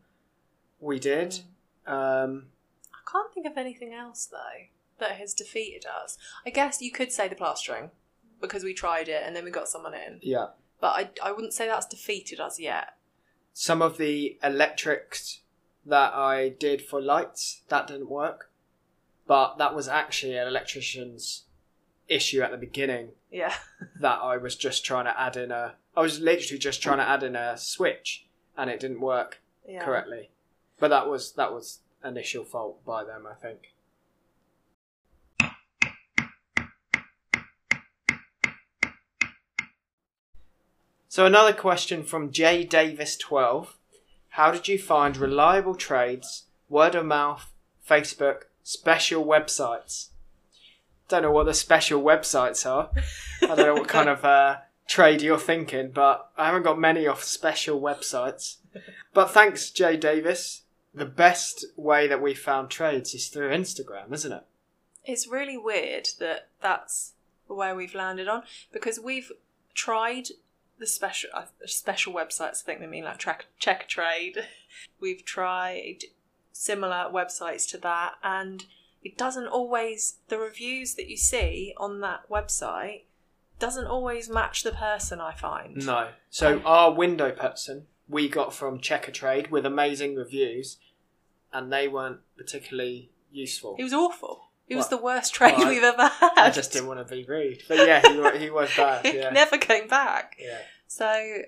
we 0.81 0.99
did. 0.99 1.41
Um, 1.87 2.47
I 2.93 3.11
can't 3.11 3.33
think 3.33 3.47
of 3.47 3.57
anything 3.59 3.93
else 3.93 4.27
though 4.27 4.67
that 4.99 5.13
has 5.13 5.35
defeated 5.35 5.85
us. 5.87 6.17
I 6.47 6.51
guess 6.51 6.81
you 6.81 6.93
could 6.93 7.11
say 7.11 7.27
the 7.29 7.35
plastering 7.35 7.91
because 8.41 8.65
we 8.65 8.73
tried 8.73 9.09
it 9.09 9.23
and 9.27 9.35
then 9.35 9.45
we 9.45 9.51
got 9.51 9.69
someone 9.69 9.95
in. 9.95 10.19
yeah. 10.23 10.49
But 10.81 10.89
I, 11.23 11.29
I 11.29 11.33
wouldn't 11.33 11.53
say 11.53 11.67
that's 11.67 11.85
defeated 11.85 12.41
us 12.41 12.59
yet. 12.59 12.95
Some 13.53 13.83
of 13.83 13.99
the 13.99 14.39
electrics 14.43 15.41
that 15.87 16.13
I 16.15 16.49
did 16.49 16.83
for 16.83 17.01
lights 17.01 17.63
that 17.69 17.87
didn't 17.87 18.11
work, 18.11 18.51
but 19.27 19.59
that 19.59 19.75
was 19.75 19.89
actually 19.89 20.37
an 20.37 20.47
electrician's 20.47 21.45
issue 22.09 22.43
at 22.43 22.51
the 22.51 22.57
beginning 22.57 23.11
Yeah. 23.31 23.55
that 24.01 24.21
I 24.21 24.37
was 24.37 24.57
just 24.57 24.85
trying 24.85 25.05
to 25.05 25.19
add 25.19 25.37
in 25.37 25.51
a. 25.51 25.75
I 25.97 26.01
was 26.01 26.21
literally 26.21 26.59
just 26.59 26.83
trying 26.83 26.99
to 26.99 27.09
add 27.09 27.23
in 27.23 27.37
a 27.37 27.57
switch, 27.57 28.27
and 28.57 28.71
it 28.71 28.81
didn't 28.81 29.01
work 29.01 29.41
yeah. 29.67 29.85
correctly. 29.85 30.31
But 30.79 30.89
that 30.89 31.09
was 31.09 31.33
that 31.33 31.53
was 31.53 31.81
initial 32.05 32.45
fault 32.45 32.85
by 32.85 33.05
them, 33.05 33.27
I 33.31 33.35
think. 33.35 33.73
So 41.11 41.27
another 41.27 41.53
question 41.53 42.05
from 42.05 42.31
J 42.31 42.63
Davis 42.63 43.17
twelve: 43.17 43.77
How 44.29 44.53
did 44.53 44.69
you 44.69 44.79
find 44.79 45.17
reliable 45.17 45.75
trades, 45.75 46.45
word 46.69 46.95
of 46.95 47.05
mouth, 47.05 47.53
Facebook, 47.85 48.43
special 48.63 49.25
websites? 49.25 50.11
Don't 51.09 51.23
know 51.23 51.33
what 51.33 51.47
the 51.47 51.53
special 51.53 52.01
websites 52.01 52.65
are. 52.65 52.91
I 53.43 53.57
don't 53.57 53.67
know 53.67 53.75
what 53.75 53.89
kind 53.89 54.09
of 54.09 54.25
uh, 54.25 54.59
trade 54.87 55.21
you're 55.21 55.37
thinking, 55.37 55.91
but 55.91 56.31
I 56.39 56.47
haven't 56.47 56.63
got 56.63 56.79
many 56.79 57.09
off 57.09 57.25
special 57.25 57.81
websites. 57.81 58.59
But 59.13 59.33
thanks, 59.33 59.73
Jay 59.73 59.97
Davis. 59.97 60.63
The 60.95 61.07
best 61.07 61.65
way 61.75 62.07
that 62.07 62.23
we 62.23 62.35
found 62.35 62.71
trades 62.71 63.15
is 63.15 63.27
through 63.27 63.51
Instagram, 63.51 64.13
isn't 64.13 64.31
it? 64.33 64.45
It's 65.05 65.27
really 65.27 65.59
weird 65.59 66.07
that 66.21 66.51
that's 66.63 67.15
where 67.49 67.75
we've 67.75 67.97
landed 67.97 68.29
on 68.29 68.45
because 68.73 69.01
we've 69.01 69.33
tried 69.75 70.29
the 70.81 70.87
special 70.87 71.31
uh, 71.33 71.45
special 71.67 72.13
websites. 72.13 72.63
I 72.63 72.65
think 72.65 72.81
they 72.81 72.87
mean 72.87 73.05
like 73.05 73.19
track, 73.19 73.47
check 73.59 73.87
trade. 73.89 74.39
We've 75.01 75.25
tried 75.25 75.99
similar 76.53 77.09
websites 77.13 77.69
to 77.71 77.79
that, 77.79 78.15
and 78.25 78.65
it 79.05 79.17
doesn't 79.17 79.47
always 79.47 80.17
the 80.29 80.39
reviews 80.39 80.95
that 80.95 81.09
you 81.09 81.17
see 81.17 81.75
on 81.77 82.01
that 82.01 82.29
website 82.29 83.03
doesn't 83.61 83.87
always 83.87 84.29
match 84.29 84.63
the 84.63 84.73
person. 84.73 85.21
I 85.21 85.35
find 85.35 85.87
No. 85.87 86.09
So 86.31 86.61
our 86.65 86.93
window 86.93 87.31
person 87.31 87.87
we 88.09 88.29
got 88.29 88.53
from 88.53 88.81
Checkatrade 88.81 89.51
with 89.51 89.65
amazing 89.65 90.17
reviews, 90.17 90.79
and 91.53 91.73
they 91.73 91.87
weren't 91.87 92.21
particularly 92.37 93.11
useful. 93.31 93.77
It 93.79 93.85
was 93.85 93.93
awful. 93.93 94.50
It 94.71 94.77
was 94.77 94.89
the 94.89 94.97
worst 94.97 95.35
trade 95.35 95.55
well, 95.59 95.67
I- 95.67 95.71
we've 95.71 95.83
ever 95.83 96.07
had. 96.09 96.33
I 96.37 96.51
just 96.51 96.73
didn't 96.73 96.89
want 96.89 97.07
to 97.07 97.15
be 97.15 97.25
rude, 97.25 97.63
but 97.69 97.79
yeah, 97.79 98.01
he, 98.33 98.39
he 98.45 98.51
was 98.51 98.71
bad. 98.77 99.05
He 99.11 99.19
Yeah. 99.19 99.31
never 99.31 99.59
came 99.59 99.89
back. 99.89 100.37
yeah. 100.39 100.59
So 100.87 101.43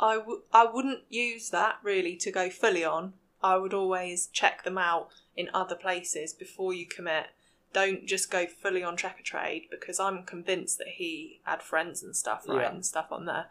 I 0.00 0.14
w- 0.16 0.42
I 0.52 0.64
wouldn't 0.64 1.00
use 1.10 1.50
that 1.50 1.76
really 1.82 2.16
to 2.16 2.30
go 2.30 2.48
fully 2.50 2.84
on. 2.84 3.14
I 3.42 3.56
would 3.56 3.74
always 3.74 4.28
check 4.28 4.62
them 4.64 4.78
out 4.78 5.08
in 5.36 5.50
other 5.52 5.74
places 5.74 6.32
before 6.32 6.72
you 6.72 6.86
commit. 6.86 7.26
Don't 7.72 8.06
just 8.06 8.30
go 8.30 8.46
fully 8.46 8.82
on 8.84 8.96
Checkatrade 8.96 9.70
because 9.70 9.98
I'm 9.98 10.24
convinced 10.24 10.78
that 10.78 10.88
he 10.88 11.40
had 11.44 11.62
friends 11.62 12.02
and 12.02 12.14
stuff 12.14 12.44
Yeah. 12.46 12.54
writing 12.56 12.82
stuff 12.82 13.06
on 13.10 13.26
there. 13.26 13.46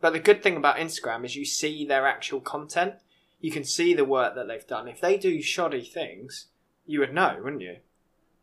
But 0.00 0.12
the 0.14 0.20
good 0.20 0.42
thing 0.42 0.56
about 0.56 0.76
Instagram 0.76 1.24
is 1.24 1.36
you 1.36 1.44
see 1.44 1.84
their 1.84 2.06
actual 2.06 2.40
content. 2.40 2.94
You 3.40 3.50
can 3.50 3.64
see 3.64 3.92
the 3.94 4.04
work 4.04 4.34
that 4.36 4.46
they've 4.48 4.66
done. 4.66 4.88
If 4.88 5.00
they 5.00 5.16
do 5.18 5.42
shoddy 5.42 5.82
things, 5.84 6.46
you 6.86 7.00
would 7.00 7.12
know, 7.12 7.38
wouldn't 7.42 7.62
you? 7.62 7.76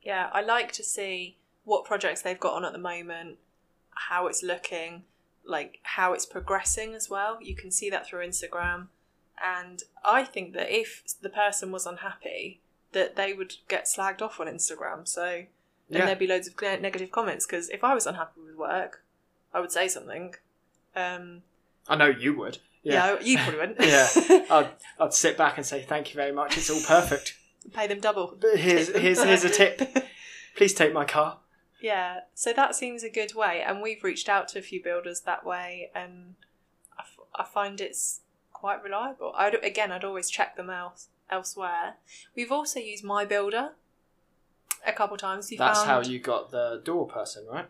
Yeah, 0.01 0.29
I 0.33 0.41
like 0.41 0.71
to 0.73 0.83
see 0.83 1.37
what 1.63 1.85
projects 1.85 2.21
they've 2.21 2.39
got 2.39 2.53
on 2.55 2.65
at 2.65 2.71
the 2.73 2.79
moment, 2.79 3.37
how 3.91 4.27
it's 4.27 4.41
looking, 4.43 5.03
like 5.45 5.79
how 5.83 6.13
it's 6.13 6.25
progressing 6.25 6.93
as 6.95 7.09
well. 7.09 7.37
You 7.41 7.55
can 7.55 7.71
see 7.71 7.89
that 7.89 8.07
through 8.07 8.25
Instagram. 8.25 8.87
And 9.43 9.83
I 10.03 10.23
think 10.23 10.53
that 10.53 10.69
if 10.75 11.03
the 11.21 11.29
person 11.29 11.71
was 11.71 11.85
unhappy, 11.85 12.61
that 12.93 13.15
they 13.15 13.33
would 13.33 13.55
get 13.67 13.85
slagged 13.85 14.21
off 14.21 14.39
on 14.39 14.47
Instagram. 14.47 15.07
So 15.07 15.45
then 15.89 15.99
Yeah. 15.99 16.05
there'd 16.05 16.19
be 16.19 16.27
loads 16.27 16.47
of 16.47 16.59
negative 16.61 17.11
comments. 17.11 17.45
Because 17.45 17.69
if 17.69 17.83
I 17.83 17.93
was 17.93 18.05
unhappy 18.07 18.41
with 18.45 18.55
work, 18.55 19.03
I 19.53 19.59
would 19.59 19.71
say 19.71 19.87
something. 19.87 20.35
Um, 20.95 21.43
I 21.87 21.95
know 21.95 22.07
you 22.07 22.35
would. 22.37 22.59
yeah. 22.83 23.19
you 23.21 23.37
probably 23.37 23.59
wouldn't. 23.59 23.79
Yeah. 23.81 24.07
I'd, 24.51 24.69
I'd 24.99 25.13
sit 25.13 25.37
back 25.37 25.57
and 25.57 25.65
say, 25.65 25.81
thank 25.83 26.09
you 26.09 26.15
very 26.15 26.31
much. 26.31 26.57
It's 26.57 26.69
all 26.69 26.81
perfect. 26.81 27.37
Pay 27.73 27.87
them 27.87 27.99
double. 27.99 28.37
But 28.39 28.57
here's, 28.57 28.87
here's, 28.95 29.23
here's 29.23 29.43
a 29.43 29.49
tip. 29.49 29.81
Please 30.55 30.73
take 30.73 30.93
my 30.93 31.05
car. 31.05 31.39
Yeah, 31.81 32.21
so 32.35 32.53
that 32.53 32.75
seems 32.75 33.03
a 33.03 33.09
good 33.09 33.33
way, 33.33 33.63
and 33.65 33.81
we've 33.81 34.03
reached 34.03 34.29
out 34.29 34.47
to 34.49 34.59
a 34.59 34.61
few 34.61 34.83
builders 34.83 35.21
that 35.21 35.43
way, 35.43 35.89
and 35.95 36.35
I, 36.97 37.01
f- 37.01 37.25
I 37.33 37.43
find 37.43 37.81
it's 37.81 38.21
quite 38.53 38.83
reliable. 38.83 39.33
I'd, 39.35 39.55
again, 39.63 39.91
I'd 39.91 40.03
always 40.03 40.29
check 40.29 40.55
them 40.55 40.69
out 40.69 41.05
elsewhere. 41.31 41.95
We've 42.35 42.51
also 42.51 42.79
used 42.79 43.03
My 43.03 43.25
Builder 43.25 43.71
a 44.85 44.93
couple 44.93 45.17
times. 45.17 45.49
We 45.49 45.57
That's 45.57 45.79
found, 45.79 45.89
how 45.89 46.11
you 46.11 46.19
got 46.19 46.51
the 46.51 46.81
door 46.83 47.07
person, 47.07 47.45
right? 47.51 47.67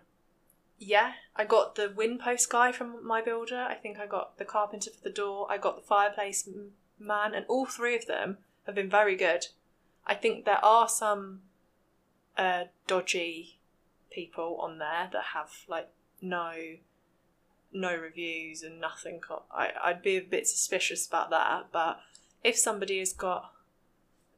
Yeah, 0.77 1.13
I 1.35 1.45
got 1.45 1.75
the 1.75 1.93
wind 1.95 2.19
post 2.19 2.49
guy 2.49 2.71
from 2.71 3.05
My 3.05 3.21
Builder. 3.21 3.65
I 3.69 3.75
think 3.75 3.99
I 3.99 4.07
got 4.07 4.37
the 4.37 4.45
carpenter 4.45 4.89
for 4.89 5.01
the 5.01 5.13
door. 5.13 5.47
I 5.49 5.57
got 5.57 5.77
the 5.77 5.87
fireplace 5.87 6.49
man, 6.99 7.33
and 7.33 7.45
all 7.47 7.65
three 7.65 7.95
of 7.95 8.07
them 8.07 8.39
have 8.65 8.75
been 8.75 8.89
very 8.89 9.15
good. 9.15 9.47
I 10.11 10.15
think 10.15 10.43
there 10.43 10.63
are 10.63 10.89
some 10.89 11.39
uh, 12.37 12.65
dodgy 12.85 13.59
people 14.11 14.57
on 14.59 14.77
there 14.77 15.09
that 15.13 15.23
have 15.33 15.51
like 15.69 15.87
no 16.21 16.51
no 17.71 17.95
reviews 17.95 18.61
and 18.61 18.81
nothing. 18.81 19.21
I 19.49 19.69
I'd 19.81 20.01
be 20.01 20.17
a 20.17 20.21
bit 20.21 20.49
suspicious 20.49 21.07
about 21.07 21.29
that. 21.29 21.67
But 21.71 22.01
if 22.43 22.57
somebody 22.57 22.99
has 22.99 23.13
got 23.13 23.53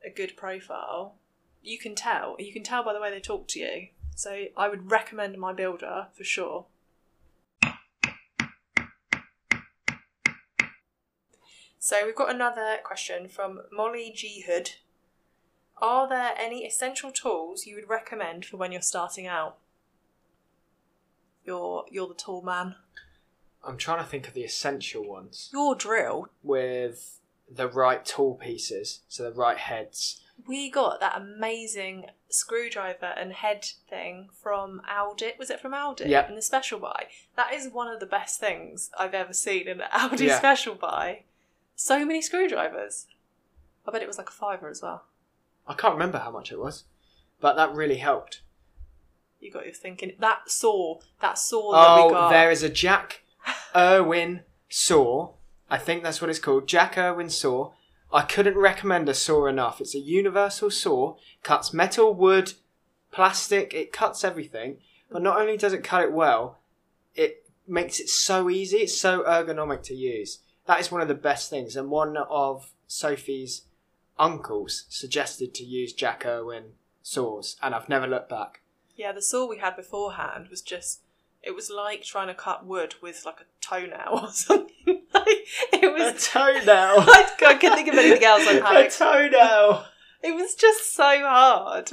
a 0.06 0.12
good 0.12 0.38
profile, 0.38 1.16
you 1.64 1.80
can 1.80 1.96
tell. 1.96 2.36
You 2.38 2.54
can 2.54 2.62
tell 2.62 2.84
by 2.84 2.94
the 2.94 3.02
way 3.02 3.10
they 3.10 3.20
talk 3.20 3.48
to 3.48 3.60
you. 3.60 3.88
So 4.14 4.46
I 4.56 4.70
would 4.70 4.92
recommend 4.92 5.40
my 5.40 5.54
builder 5.54 6.06
for 6.16 6.24
sure. 6.24 6.68
So 11.80 12.06
we've 12.06 12.16
got 12.16 12.30
another 12.30 12.78
question 12.84 13.28
from 13.28 13.62
Molly 13.72 14.14
G 14.16 14.46
Hood. 14.46 14.70
Are 15.84 16.08
there 16.08 16.32
any 16.40 16.64
essential 16.66 17.12
tools 17.12 17.66
you 17.68 17.76
would 17.76 17.90
recommend 17.90 18.46
for 18.46 18.56
when 18.56 18.72
you're 18.72 18.82
starting 18.82 19.28
out? 19.28 19.58
You're 21.46 21.84
you're 21.92 22.08
the 22.08 22.14
tool 22.14 22.42
man. 22.42 22.76
I'm 23.66 23.78
trying 23.78 23.98
to 24.02 24.10
think 24.10 24.28
of 24.30 24.34
the 24.34 24.44
essential 24.46 25.04
ones 25.08 25.50
Your 25.52 25.76
drill. 25.76 26.30
with 26.42 27.20
the 27.50 27.68
right 27.68 28.04
tool 28.06 28.36
pieces, 28.36 29.02
so 29.10 29.24
the 29.24 29.32
right 29.34 29.58
heads. 29.58 30.22
we 30.48 30.70
got 30.72 31.02
that 31.02 31.18
amazing 31.18 32.06
screwdriver 32.30 33.14
and 33.18 33.34
head 33.34 33.66
thing 33.90 34.30
from 34.42 34.82
Aldi. 34.90 35.38
Was 35.38 35.50
it 35.50 35.60
from 35.60 35.74
Aldi? 35.74 36.08
Yep. 36.08 36.30
In 36.30 36.36
the 36.36 36.42
special 36.42 36.80
buy. 36.80 37.08
That 37.36 37.54
is 37.54 37.68
one 37.72 37.90
of 37.90 38.00
the 38.00 38.06
best 38.06 38.40
things 38.40 38.90
I've 38.98 39.14
ever 39.14 39.34
seen 39.34 39.68
in 39.68 39.82
an 39.82 39.88
Aldi 39.94 40.28
Yeah. 40.28 40.38
special 40.38 40.76
buy. 40.76 41.24
So 41.76 42.06
many 42.06 42.22
screwdrivers. 42.22 43.08
I 43.86 43.92
bet 43.92 44.02
it 44.02 44.08
was 44.08 44.18
like 44.18 44.30
a 44.30 44.34
fiver 44.34 44.70
as 44.70 44.82
well. 44.82 45.04
I 45.68 45.74
can't 45.74 45.94
remember 45.94 46.20
how 46.20 46.32
much 46.32 46.52
it 46.52 46.60
was, 46.60 46.84
but 47.40 47.56
that 47.56 47.74
really 47.74 47.98
helped. 47.98 48.42
You 49.40 49.52
got 49.52 49.66
your 49.66 49.74
thinking. 49.74 50.14
That 50.20 50.50
saw, 50.50 51.00
that 51.22 51.38
saw 51.38 51.72
that 51.74 51.96
we 51.98 52.02
Oh, 52.04 52.10
got. 52.12 52.30
there 52.30 52.52
is 52.52 52.64
a 52.64 52.70
Jack 52.70 53.22
Irwin 53.76 54.42
saw. 54.70 55.34
I 55.70 55.78
think 55.78 56.04
that's 56.04 56.22
what 56.22 56.30
it's 56.30 56.40
called. 56.40 56.68
Jack 56.68 56.98
Irwin 56.98 57.30
saw. 57.30 57.72
I 58.12 58.22
couldn't 58.22 58.58
recommend 58.58 59.10
a 59.10 59.14
saw 59.14 59.48
enough. 59.48 59.82
It's 59.82 59.96
a 59.96 60.00
universal 60.00 60.70
saw. 60.70 61.16
Cuts 61.42 61.74
metal, 61.74 62.14
wood, 62.14 62.54
plastic. 63.12 63.74
It 63.74 63.92
cuts 63.92 64.24
everything. 64.24 64.78
But 65.10 65.22
not 65.24 65.40
only 65.40 65.58
does 65.58 65.74
it 65.74 65.84
cut 65.84 66.04
it 66.04 66.14
well, 66.14 66.60
it 67.16 67.46
makes 67.68 68.00
it 68.00 68.10
so 68.10 68.50
easy. 68.50 68.78
It's 68.78 68.98
so 69.00 69.24
ergonomic 69.24 69.84
to 69.84 69.96
use. 69.96 70.40
That 70.68 70.80
is 70.80 70.92
one 70.92 71.02
of 71.02 71.08
the 71.08 71.16
best 71.16 71.50
things. 71.50 71.76
And 71.76 71.90
one 71.90 72.16
of 72.18 72.72
Sophie's 72.88 73.64
uncles 74.18 74.86
suggested 74.90 75.54
to 75.56 75.64
use 75.64 75.94
Jack 75.94 76.26
Irwin 76.26 76.74
saws, 77.02 77.58
and 77.62 77.74
I've 77.76 77.90
never 77.90 78.08
looked 78.08 78.30
back. 78.30 78.62
Yeah, 78.96 79.12
the 79.12 79.22
saw 79.22 79.48
we 79.48 79.58
had 79.60 79.76
beforehand 79.76 80.48
was 80.50 80.62
just. 80.62 81.02
It 81.42 81.56
was 81.56 81.70
like 81.70 82.04
trying 82.04 82.28
to 82.28 82.34
cut 82.34 82.66
wood 82.66 82.96
with 83.02 83.24
like 83.26 83.42
a 83.42 83.46
toenail 83.60 84.08
or 84.24 84.32
something. 84.32 85.02
like, 85.14 85.46
it 85.74 85.92
was 85.94 86.26
A 86.26 86.30
toenail. 86.32 86.64
I, 87.00 87.30
I 87.46 87.56
couldn't 87.56 87.76
think 87.76 87.90
of 87.90 87.96
anything 87.96 88.24
else 88.24 88.48
on 88.48 88.60
how 88.62 88.78
a 88.80 88.90
toenail. 88.90 89.86
it 90.22 90.34
was 90.36 90.56
just 90.56 90.96
so 90.96 91.04
hard. 91.04 91.92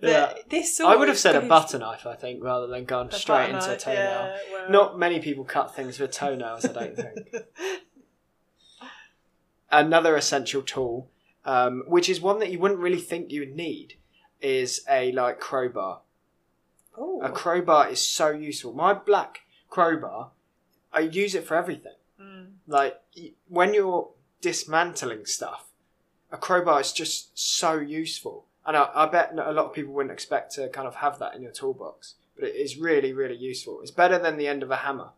Yeah. 0.00 0.32
this 0.48 0.78
saw 0.78 0.88
I 0.90 0.96
would 0.96 1.08
have 1.08 1.18
said 1.18 1.36
a 1.36 1.42
butter 1.42 1.78
knife, 1.78 2.06
I 2.06 2.14
think, 2.14 2.42
rather 2.42 2.68
than 2.68 2.86
gone 2.86 3.10
straight 3.10 3.50
into 3.50 3.74
a 3.74 3.76
toenail. 3.76 4.02
yeah, 4.02 4.38
well. 4.50 4.70
Not 4.70 4.98
many 4.98 5.20
people 5.20 5.44
cut 5.44 5.76
things 5.76 5.98
with 6.00 6.12
toenails, 6.12 6.64
I 6.64 6.72
don't 6.72 6.96
think. 6.96 7.18
Another 9.70 10.16
essential 10.16 10.62
tool, 10.62 11.10
um, 11.46 11.84
which 11.86 12.10
is 12.10 12.20
one 12.20 12.38
that 12.40 12.50
you 12.50 12.58
wouldn't 12.58 12.80
really 12.80 13.00
think 13.00 13.30
you 13.30 13.40
would 13.40 13.54
need, 13.54 13.94
is 14.42 14.84
a 14.90 15.12
like 15.12 15.40
crowbar. 15.40 16.00
Ooh. 16.98 17.20
A 17.22 17.30
crowbar 17.30 17.88
is 17.88 18.00
so 18.00 18.30
useful. 18.30 18.72
My 18.72 18.92
black 18.92 19.40
crowbar, 19.70 20.32
I 20.92 21.00
use 21.00 21.34
it 21.34 21.44
for 21.44 21.56
everything. 21.56 21.94
Mm. 22.20 22.52
Like 22.66 23.00
when 23.48 23.74
you're 23.74 24.10
dismantling 24.40 25.26
stuff, 25.26 25.66
a 26.30 26.36
crowbar 26.36 26.80
is 26.80 26.92
just 26.92 27.38
so 27.38 27.74
useful. 27.74 28.46
And 28.66 28.76
I, 28.76 28.90
I 28.94 29.06
bet 29.06 29.32
a 29.32 29.52
lot 29.52 29.66
of 29.66 29.72
people 29.72 29.92
wouldn't 29.94 30.12
expect 30.12 30.54
to 30.54 30.68
kind 30.68 30.88
of 30.88 30.96
have 30.96 31.18
that 31.20 31.34
in 31.34 31.42
your 31.42 31.52
toolbox, 31.52 32.14
but 32.34 32.48
it 32.48 32.56
is 32.56 32.76
really, 32.76 33.12
really 33.12 33.36
useful. 33.36 33.80
It's 33.80 33.92
better 33.92 34.18
than 34.18 34.36
the 34.36 34.48
end 34.48 34.62
of 34.62 34.70
a 34.70 34.76
hammer. 34.76 35.10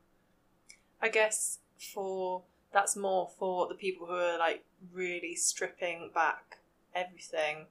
I 1.00 1.08
guess 1.08 1.58
for 1.78 2.42
that's 2.72 2.96
more 2.96 3.30
for 3.38 3.66
the 3.68 3.74
people 3.74 4.06
who 4.06 4.14
are 4.14 4.38
like 4.38 4.64
really 4.92 5.34
stripping 5.34 6.10
back 6.14 6.58
everything 6.94 7.66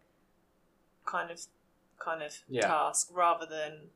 kind 1.06 1.32
of 1.32 1.42
kind 2.00 2.22
of 2.22 2.36
Yeah. 2.50 2.68
task 2.68 3.10
rather 3.14 3.46
than 3.46 3.90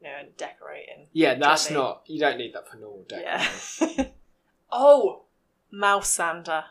you 0.00 0.08
know 0.08 0.28
decorating. 0.36 1.06
Yeah, 1.12 1.34
that's 1.34 1.68
Jobby. 1.68 1.74
not. 1.74 2.02
You 2.06 2.20
don't 2.20 2.38
need 2.38 2.52
that 2.54 2.68
for 2.68 2.76
normal 2.76 3.04
deck. 3.08 3.22
Yeah. 3.22 4.04
oh, 4.72 5.22
mouse 5.70 6.08
sander. 6.08 6.64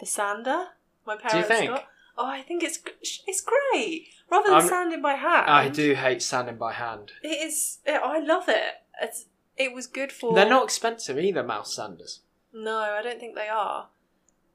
The 0.00 0.06
sander 0.06 0.66
my 1.06 1.16
parents 1.16 1.48
got. 1.48 1.86
Oh, 2.16 2.26
I 2.26 2.42
think 2.42 2.62
it's 2.62 2.78
it's 3.26 3.40
great. 3.40 4.08
Rather 4.30 4.48
than 4.50 4.58
I'm- 4.60 4.68
sanding 4.68 5.02
by 5.02 5.14
hand. 5.14 5.46
I 5.50 5.68
do 5.68 5.94
hate 5.94 6.22
sanding 6.22 6.56
by 6.56 6.72
hand. 6.72 7.12
It 7.22 7.28
is. 7.46 7.78
It, 7.86 8.00
I 8.02 8.18
love 8.18 8.48
it. 8.48 8.74
It's. 9.00 9.26
It 9.56 9.74
was 9.74 9.86
good 9.86 10.12
for. 10.12 10.34
They're 10.34 10.48
not 10.48 10.64
expensive 10.64 11.18
either, 11.18 11.42
mouse 11.42 11.74
sanders. 11.74 12.20
No, 12.52 12.78
I 12.78 13.02
don't 13.02 13.18
think 13.20 13.34
they 13.34 13.48
are. 13.48 13.88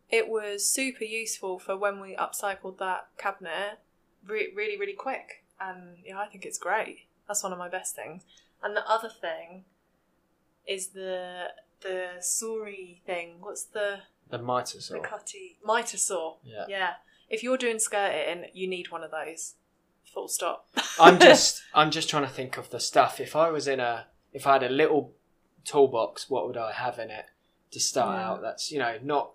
It 0.09 0.29
was 0.29 0.65
super 0.65 1.03
useful 1.03 1.59
for 1.59 1.75
when 1.77 1.99
we 1.99 2.15
upcycled 2.15 2.77
that 2.79 3.07
cabinet 3.17 3.79
re- 4.25 4.53
really, 4.55 4.77
really 4.79 4.93
quick. 4.93 5.43
And 5.59 5.97
yeah, 6.05 6.19
I 6.19 6.27
think 6.27 6.45
it's 6.45 6.57
great. 6.57 7.07
That's 7.27 7.43
one 7.43 7.51
of 7.51 7.59
my 7.59 7.67
best 7.69 7.95
things. 7.95 8.23
And 8.63 8.75
the 8.75 8.87
other 8.89 9.09
thing 9.09 9.65
is 10.65 10.87
the 10.89 11.47
the 11.81 12.07
sawry 12.21 13.01
thing. 13.05 13.35
What's 13.39 13.63
the 13.63 13.99
The 14.29 14.37
mitre 14.39 14.79
saw. 14.81 14.93
the 14.95 14.99
cutty 14.99 15.57
mitre 15.63 15.97
saw? 15.97 16.37
Yeah. 16.43 16.65
Yeah. 16.69 16.89
If 17.29 17.43
you're 17.43 17.57
doing 17.57 17.79
skirting, 17.79 18.45
you 18.53 18.67
need 18.67 18.89
one 18.91 19.03
of 19.03 19.11
those. 19.11 19.55
Full 20.13 20.27
stop. 20.29 20.67
I'm 20.99 21.19
just 21.19 21.61
I'm 21.73 21.91
just 21.91 22.09
trying 22.09 22.23
to 22.23 22.29
think 22.29 22.57
of 22.57 22.69
the 22.69 22.79
stuff. 22.79 23.19
If 23.19 23.35
I 23.35 23.49
was 23.49 23.67
in 23.67 23.79
a 23.79 24.05
if 24.31 24.47
I 24.47 24.53
had 24.53 24.63
a 24.63 24.69
little 24.69 25.13
toolbox, 25.65 26.29
what 26.29 26.47
would 26.47 26.57
I 26.57 26.71
have 26.71 26.97
in 26.99 27.09
it 27.11 27.25
to 27.71 27.79
start 27.79 28.17
Yeah. 28.17 28.29
out? 28.29 28.41
That's 28.41 28.71
you 28.71 28.79
know 28.79 28.97
not 29.03 29.31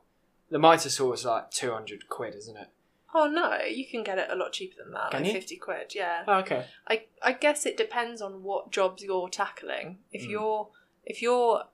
the 0.50 0.58
mitre 0.58 0.90
saw 0.90 1.12
is 1.12 1.24
like 1.24 1.50
two 1.50 1.70
hundred 1.72 2.08
quid, 2.08 2.34
isn't 2.34 2.56
it? 2.56 2.68
oh 3.14 3.26
no, 3.26 3.58
you 3.64 3.86
can 3.86 4.02
get 4.02 4.18
it 4.18 4.28
a 4.30 4.34
lot 4.34 4.52
cheaper 4.52 4.82
than 4.82 4.92
that. 4.94 5.10
Can 5.10 5.20
like 5.22 5.28
you? 5.32 5.38
fifty 5.38 5.56
quid. 5.56 5.94
Yeah. 5.94 6.24
Oh, 6.26 6.38
okay. 6.38 6.64
I 6.88 7.04
I 7.22 7.32
guess 7.32 7.66
it 7.66 7.76
depends 7.76 8.22
on 8.22 8.42
what 8.42 8.70
jobs 8.70 9.02
you're 9.02 9.28
tackling. 9.28 9.98
If 10.12 10.22
Mm. 10.22 10.30
you're 10.30 10.68
if 11.04 11.20
you're 11.20 11.64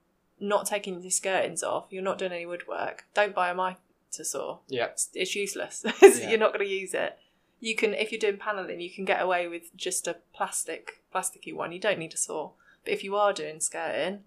not 0.40 0.66
taking 0.66 1.00
the 1.00 1.08
skirtings 1.08 1.62
off, 1.62 1.86
you're 1.90 2.02
not 2.02 2.18
doing 2.18 2.32
any 2.32 2.46
woodwork. 2.46 3.04
Don't 3.14 3.34
buy 3.34 3.50
a 3.50 3.54
mitre 3.54 3.78
saw. 4.24 4.58
Yeah. 4.68 4.86
It's, 4.86 5.10
it's 5.14 5.34
useless. 5.36 5.84
Yeah. 6.02 6.30
You're 6.30 6.38
not 6.38 6.52
going 6.52 6.64
to 6.66 6.72
use 6.72 6.94
it. 6.94 7.18
You 7.60 7.74
can 7.76 7.92
if 7.94 8.10
you're 8.12 8.20
doing 8.20 8.36
paneling, 8.36 8.80
you 8.80 8.90
can 8.90 9.04
get 9.04 9.20
away 9.22 9.46
with 9.48 9.74
just 9.76 10.06
a 10.08 10.16
plastic 10.34 11.02
plasticky 11.14 11.54
one. 11.54 11.72
You 11.72 11.80
don't 11.80 11.98
need 11.98 12.14
a 12.14 12.16
saw. 12.16 12.50
But 12.84 12.94
if 12.94 13.02
you 13.04 13.16
are 13.16 13.32
doing 13.32 13.60
skirting, 13.60 14.24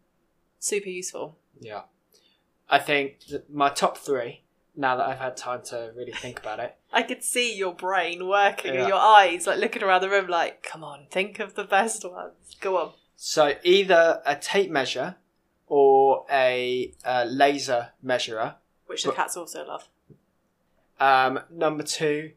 super 0.59 0.89
useful. 0.89 1.37
Yeah. 1.59 1.83
I 2.71 2.79
think 2.79 3.19
my 3.51 3.69
top 3.69 3.97
three. 3.97 4.41
Now 4.73 4.95
that 4.95 5.05
I've 5.05 5.17
had 5.19 5.35
time 5.35 5.61
to 5.65 5.91
really 5.97 6.13
think 6.13 6.39
about 6.39 6.61
it, 6.61 6.77
I 6.93 7.03
could 7.03 7.23
see 7.23 7.53
your 7.55 7.75
brain 7.75 8.25
working 8.25 8.73
Yeah. 8.73 8.79
and 8.81 8.87
your 8.89 8.97
eyes 8.99 9.45
like 9.45 9.59
looking 9.59 9.83
around 9.83 10.01
the 10.01 10.09
room 10.09 10.27
like, 10.27 10.63
come 10.63 10.81
on, 10.81 11.07
think 11.11 11.39
of 11.39 11.55
the 11.55 11.65
best 11.65 12.09
ones. 12.09 12.55
Go 12.61 12.77
on. 12.77 12.93
so 13.17 13.53
either 13.63 14.21
a 14.25 14.35
tape 14.37 14.71
measure 14.71 15.17
or 15.67 16.25
a, 16.31 16.93
uh 17.03 17.25
laser 17.29 17.89
measurer. 18.01 18.55
Which 18.87 19.03
the 19.03 19.09
But- 19.09 19.17
cats 19.17 19.35
also 19.35 19.65
love. 19.67 19.89
Um, 21.01 21.41
number 21.51 21.83
two 21.83 22.31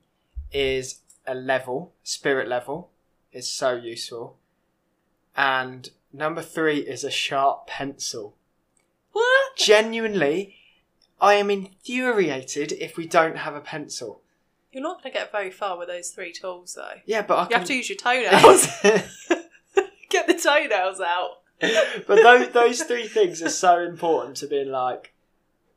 is 0.53 1.03
a 1.27 1.35
level, 1.35 1.93
spirit 2.03 2.49
level. 2.49 2.91
It's 3.31 3.49
so 3.49 3.75
useful. 3.75 4.39
And 5.37 5.89
number 6.13 6.43
three 6.43 6.79
is 6.79 7.05
a 7.05 7.11
sharp 7.11 7.67
pencil. 7.69 8.37
What? 9.15 9.57
Genuinely, 9.57 10.57
I 11.21 11.35
am 11.35 11.49
infuriated 11.51 12.73
if 12.73 12.97
we 12.99 13.07
don't 13.07 13.39
have 13.39 13.55
a 13.55 13.61
pencil. 13.61 14.21
You're 14.73 14.83
not 14.83 15.01
going 15.03 15.13
to 15.13 15.19
get 15.19 15.33
very 15.33 15.51
far 15.51 15.79
with 15.79 15.89
those 15.89 16.11
three 16.11 16.33
tools, 16.33 16.75
though. 16.75 17.01
Yeah, 17.07 17.23
but 17.23 17.35
I 17.39 17.43
You 17.45 17.49
can... 17.49 17.59
have 17.59 17.67
to 17.69 17.75
use 17.75 17.89
your 17.89 17.97
toenails. 17.97 18.67
get 20.11 20.27
the 20.27 20.35
toenails 20.35 21.01
out. 21.01 21.39
but 22.07 22.17
those, 22.23 22.51
those 22.51 22.83
three 22.83 23.07
things 23.07 23.41
are 23.41 23.49
so 23.49 23.79
important 23.79 24.37
to 24.39 24.49
being 24.49 24.71
like 24.71 25.15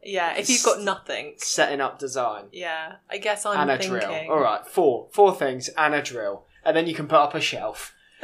Yeah, 0.04 0.36
if 0.36 0.50
you've 0.50 0.64
got 0.64 0.82
nothing. 0.82 1.36
setting 1.38 1.80
up 1.80 2.00
design. 2.00 2.46
Yeah, 2.52 2.96
I 3.10 3.20
guess 3.20 3.46
I'm 3.46 3.60
and 3.60 3.70
a 3.72 3.78
thinking. 3.78 4.00
drill. 4.00 4.32
All 4.32 4.40
right, 4.42 4.66
four, 4.66 5.08
four 5.12 5.36
things 5.36 5.70
and 5.78 5.94
a 5.94 6.02
drill, 6.02 6.46
and 6.66 6.76
then 6.76 6.88
you 6.88 6.96
can 6.96 7.08
put 7.08 7.20
up 7.20 7.36
a 7.36 7.40
shelf. 7.40 7.94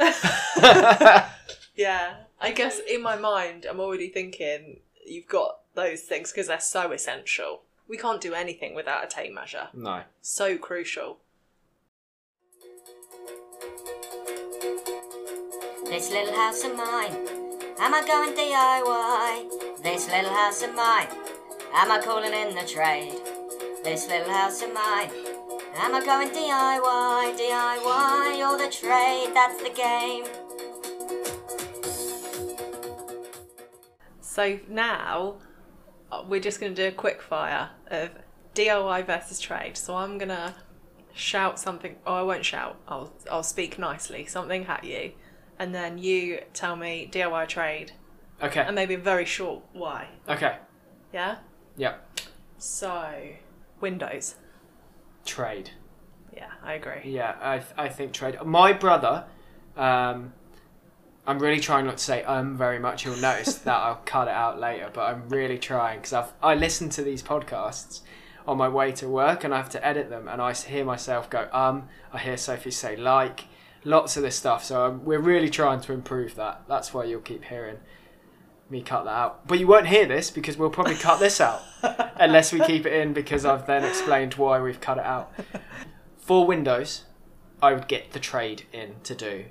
Yeah, 1.76 2.14
I 2.40 2.52
guess 2.52 2.78
in 2.88 3.02
my 3.02 3.16
mind, 3.16 3.66
I'm 3.68 3.80
already 3.80 4.08
thinking 4.08 4.80
you've 5.06 5.28
got 5.28 5.58
those 5.74 6.02
things 6.02 6.30
because 6.32 6.46
they're 6.48 6.60
so 6.60 6.92
essential. 6.92 7.62
We 7.88 7.96
can't 7.96 8.20
do 8.20 8.34
anything 8.34 8.74
without 8.74 9.04
a 9.04 9.06
tape 9.06 9.32
measure. 9.34 9.68
no. 9.74 10.02
So 10.22 10.56
crucial. 10.56 11.18
This 15.86 16.10
little 16.10 16.34
house 16.34 16.64
of 16.64 16.76
mine, 16.76 17.14
am 17.78 17.94
I 17.94 18.04
going 18.06 18.34
DIY? 18.34 19.82
This 19.82 20.08
little 20.08 20.30
house 20.30 20.62
of 20.62 20.74
mine, 20.74 21.08
am 21.72 21.90
I 21.92 22.00
calling 22.02 22.32
in 22.32 22.54
the 22.54 22.66
trade? 22.66 23.12
This 23.84 24.08
little 24.08 24.32
house 24.32 24.62
of 24.62 24.72
mine, 24.72 25.10
am 25.76 25.94
I 25.94 26.04
going 26.04 26.30
DIY? 26.30 27.38
DIY 27.38 28.50
or 28.50 28.58
the 28.58 28.70
trade, 28.72 29.30
that's 29.34 29.62
the 29.62 29.70
game. 29.70 30.24
So 34.34 34.58
now 34.68 35.36
uh, 36.10 36.24
we're 36.28 36.40
just 36.40 36.58
going 36.58 36.74
to 36.74 36.82
do 36.82 36.88
a 36.88 36.90
quick 36.90 37.22
fire 37.22 37.70
of 37.86 38.10
DIY 38.56 39.06
versus 39.06 39.38
trade. 39.38 39.76
So 39.76 39.94
I'm 39.94 40.18
going 40.18 40.30
to 40.30 40.56
shout 41.12 41.60
something. 41.60 41.94
Oh, 42.04 42.14
I 42.14 42.22
won't 42.22 42.44
shout. 42.44 42.76
I'll 42.88 43.12
I'll 43.30 43.44
speak 43.44 43.78
nicely. 43.78 44.26
Something 44.26 44.66
at 44.66 44.82
you, 44.82 45.12
and 45.56 45.72
then 45.72 45.98
you 45.98 46.40
tell 46.52 46.74
me 46.74 47.08
DIY 47.12 47.46
trade, 47.46 47.92
Okay. 48.42 48.62
and 48.62 48.74
maybe 48.74 48.94
a 48.94 48.98
very 48.98 49.24
short 49.24 49.62
why. 49.72 50.08
Okay. 50.28 50.56
Yeah. 51.12 51.36
Yep. 51.76 52.20
So 52.58 53.14
Windows. 53.80 54.34
Trade. 55.24 55.70
Yeah, 56.36 56.50
I 56.60 56.72
agree. 56.72 57.02
Yeah, 57.04 57.36
I, 57.40 57.58
th- 57.58 57.70
I 57.78 57.88
think 57.88 58.12
trade. 58.12 58.36
My 58.44 58.72
brother, 58.72 59.26
um, 59.76 60.32
I'm 61.26 61.38
really 61.38 61.60
trying 61.60 61.86
not 61.86 61.98
to 61.98 62.04
say 62.04 62.22
um 62.24 62.56
very 62.56 62.78
much. 62.78 63.04
You'll 63.04 63.16
notice 63.16 63.54
that 63.56 63.76
I'll 63.76 64.02
cut 64.04 64.28
it 64.28 64.34
out 64.34 64.60
later, 64.60 64.90
but 64.92 65.02
I'm 65.02 65.28
really 65.28 65.58
trying 65.58 65.98
because 65.98 66.12
I've 66.12 66.32
I 66.42 66.54
listen 66.54 66.88
to 66.90 67.02
these 67.02 67.22
podcasts 67.22 68.00
on 68.46 68.58
my 68.58 68.68
way 68.68 68.92
to 68.92 69.08
work 69.08 69.42
and 69.42 69.54
I 69.54 69.56
have 69.56 69.70
to 69.70 69.86
edit 69.86 70.10
them, 70.10 70.28
and 70.28 70.42
I 70.42 70.52
hear 70.52 70.84
myself 70.84 71.30
go 71.30 71.48
um. 71.52 71.88
I 72.12 72.18
hear 72.18 72.36
Sophie 72.36 72.70
say 72.70 72.96
like, 72.96 73.44
lots 73.84 74.16
of 74.16 74.22
this 74.22 74.36
stuff. 74.36 74.64
So 74.64 74.86
um, 74.86 75.04
we're 75.04 75.20
really 75.20 75.50
trying 75.50 75.80
to 75.82 75.92
improve 75.92 76.34
that. 76.36 76.62
That's 76.68 76.92
why 76.92 77.04
you'll 77.04 77.20
keep 77.20 77.44
hearing 77.44 77.78
me 78.70 78.82
cut 78.82 79.04
that 79.04 79.10
out. 79.10 79.46
But 79.46 79.58
you 79.60 79.66
won't 79.66 79.86
hear 79.86 80.06
this 80.06 80.30
because 80.30 80.56
we'll 80.56 80.70
probably 80.70 80.94
cut 80.94 81.20
this 81.20 81.40
out 81.40 81.62
unless 82.16 82.52
we 82.52 82.60
keep 82.60 82.86
it 82.86 82.92
in 82.92 83.12
because 83.12 83.44
I've 83.44 83.66
then 83.66 83.84
explained 83.84 84.34
why 84.34 84.60
we've 84.60 84.80
cut 84.80 84.98
it 84.98 85.04
out. 85.04 85.32
For 86.18 86.46
Windows, 86.46 87.04
I 87.62 87.72
would 87.74 87.88
get 87.88 88.12
the 88.12 88.20
trade 88.20 88.64
in 88.72 88.96
to 89.04 89.14
do. 89.14 89.44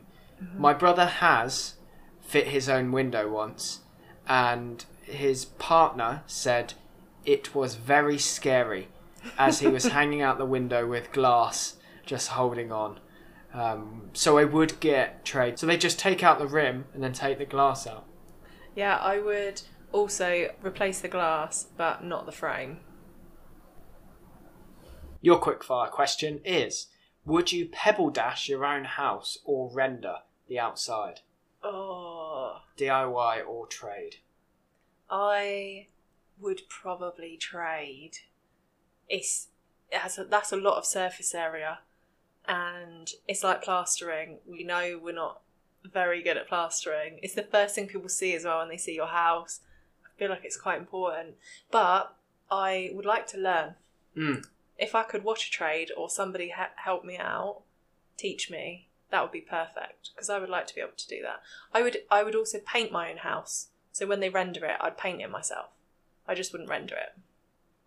My 0.58 0.74
brother 0.74 1.06
has 1.06 1.76
fit 2.22 2.48
his 2.48 2.70
own 2.70 2.92
window 2.92 3.30
once, 3.30 3.80
and 4.28 4.84
his 5.04 5.46
partner 5.46 6.24
said 6.28 6.74
it 7.26 7.54
was 7.54 7.76
very 7.76 8.18
scary 8.18 8.90
as 9.38 9.60
he 9.60 9.68
was 9.68 9.86
hanging 9.98 10.22
out 10.22 10.38
the 10.38 10.46
window 10.46 10.88
with 10.88 11.12
glass 11.12 11.78
just 12.06 12.30
holding 12.30 12.72
on. 12.72 13.00
Um, 13.54 14.10
so 14.14 14.38
I 14.38 14.46
would 14.46 14.80
get 14.80 15.24
trade. 15.24 15.60
So 15.60 15.68
they 15.68 15.78
just 15.78 16.00
take 16.00 16.24
out 16.24 16.40
the 16.40 16.48
rim 16.48 16.86
and 16.94 17.04
then 17.04 17.14
take 17.14 17.38
the 17.38 17.46
glass 17.46 17.86
out. 17.86 18.06
Yeah, 18.76 18.98
I 18.98 19.20
would 19.20 19.62
also 19.92 20.50
replace 20.64 21.00
the 21.00 21.08
glass, 21.08 21.68
but 21.78 22.04
not 22.04 22.26
the 22.26 22.32
frame. 22.32 22.80
Your 25.22 25.40
quickfire 25.40 25.90
question 25.90 26.42
is 26.44 26.88
Would 27.26 27.52
you 27.52 27.68
pebble 27.68 28.10
dash 28.10 28.50
your 28.50 28.66
own 28.66 28.86
house 28.86 29.38
or 29.46 29.72
render 29.72 30.18
the 30.48 30.60
outside? 30.60 31.22
Oh, 31.64 32.62
DIY 32.78 33.48
or 33.48 33.68
trade? 33.68 34.18
I 35.10 35.88
would 36.40 36.62
probably 36.70 37.38
trade. 37.38 38.18
It's 39.08 39.48
it 39.92 40.00
has 40.00 40.18
a, 40.18 40.24
that's 40.26 40.52
a 40.52 40.58
lot 40.58 40.78
of 40.78 40.86
surface 40.86 41.34
area, 41.36 41.80
and 42.48 43.10
it's 43.28 43.44
like 43.44 43.62
plastering. 43.62 44.40
We 44.46 44.64
know 44.64 45.00
we're 45.02 45.14
not 45.14 45.42
very 45.84 46.24
good 46.24 46.38
at 46.38 46.48
plastering. 46.48 47.20
It's 47.22 47.36
the 47.36 47.44
first 47.44 47.76
thing 47.76 47.88
people 47.88 48.10
see 48.10 48.34
as 48.36 48.46
well 48.46 48.60
when 48.60 48.70
they 48.70 48.78
see 48.78 48.96
your 48.96 49.08
house. 49.08 49.62
I 50.06 50.20
feel 50.20 50.30
like 50.30 50.44
it's 50.44 50.58
quite 50.58 50.80
important, 50.80 51.36
but 51.72 52.16
I 52.50 52.92
would 52.94 53.06
like 53.06 53.28
to 53.28 53.38
learn. 53.38 53.76
Mm. 54.18 54.46
If 54.78 54.96
I 54.96 55.04
could 55.04 55.24
watch 55.24 55.48
a 55.48 55.52
trade 55.52 55.92
or 55.96 56.10
somebody 56.10 56.50
ha- 56.50 56.72
help 56.76 57.04
me 57.04 57.18
out, 57.18 57.62
teach 58.18 58.50
me, 58.50 58.90
that 59.14 59.22
would 59.22 59.32
be 59.32 59.42
perfect 59.42 60.10
because 60.14 60.28
I 60.28 60.40
would 60.40 60.50
like 60.50 60.66
to 60.68 60.76
be 60.76 60.82
able 60.82 60.94
to 60.98 61.08
do 61.08 61.22
that. 61.22 61.42
I 61.72 61.84
would 61.84 61.98
I 62.10 62.24
would 62.24 62.36
also 62.36 62.58
paint 62.58 62.92
my 62.92 63.12
own 63.12 63.18
house. 63.18 63.68
So 63.92 64.08
when 64.08 64.20
they 64.22 64.30
render 64.30 64.66
it, 64.66 64.76
I'd 64.82 64.98
paint 64.98 65.22
it 65.22 65.30
myself. 65.30 65.70
I 66.28 66.34
just 66.34 66.52
wouldn't 66.52 66.70
render 66.70 66.96
it. 66.96 67.14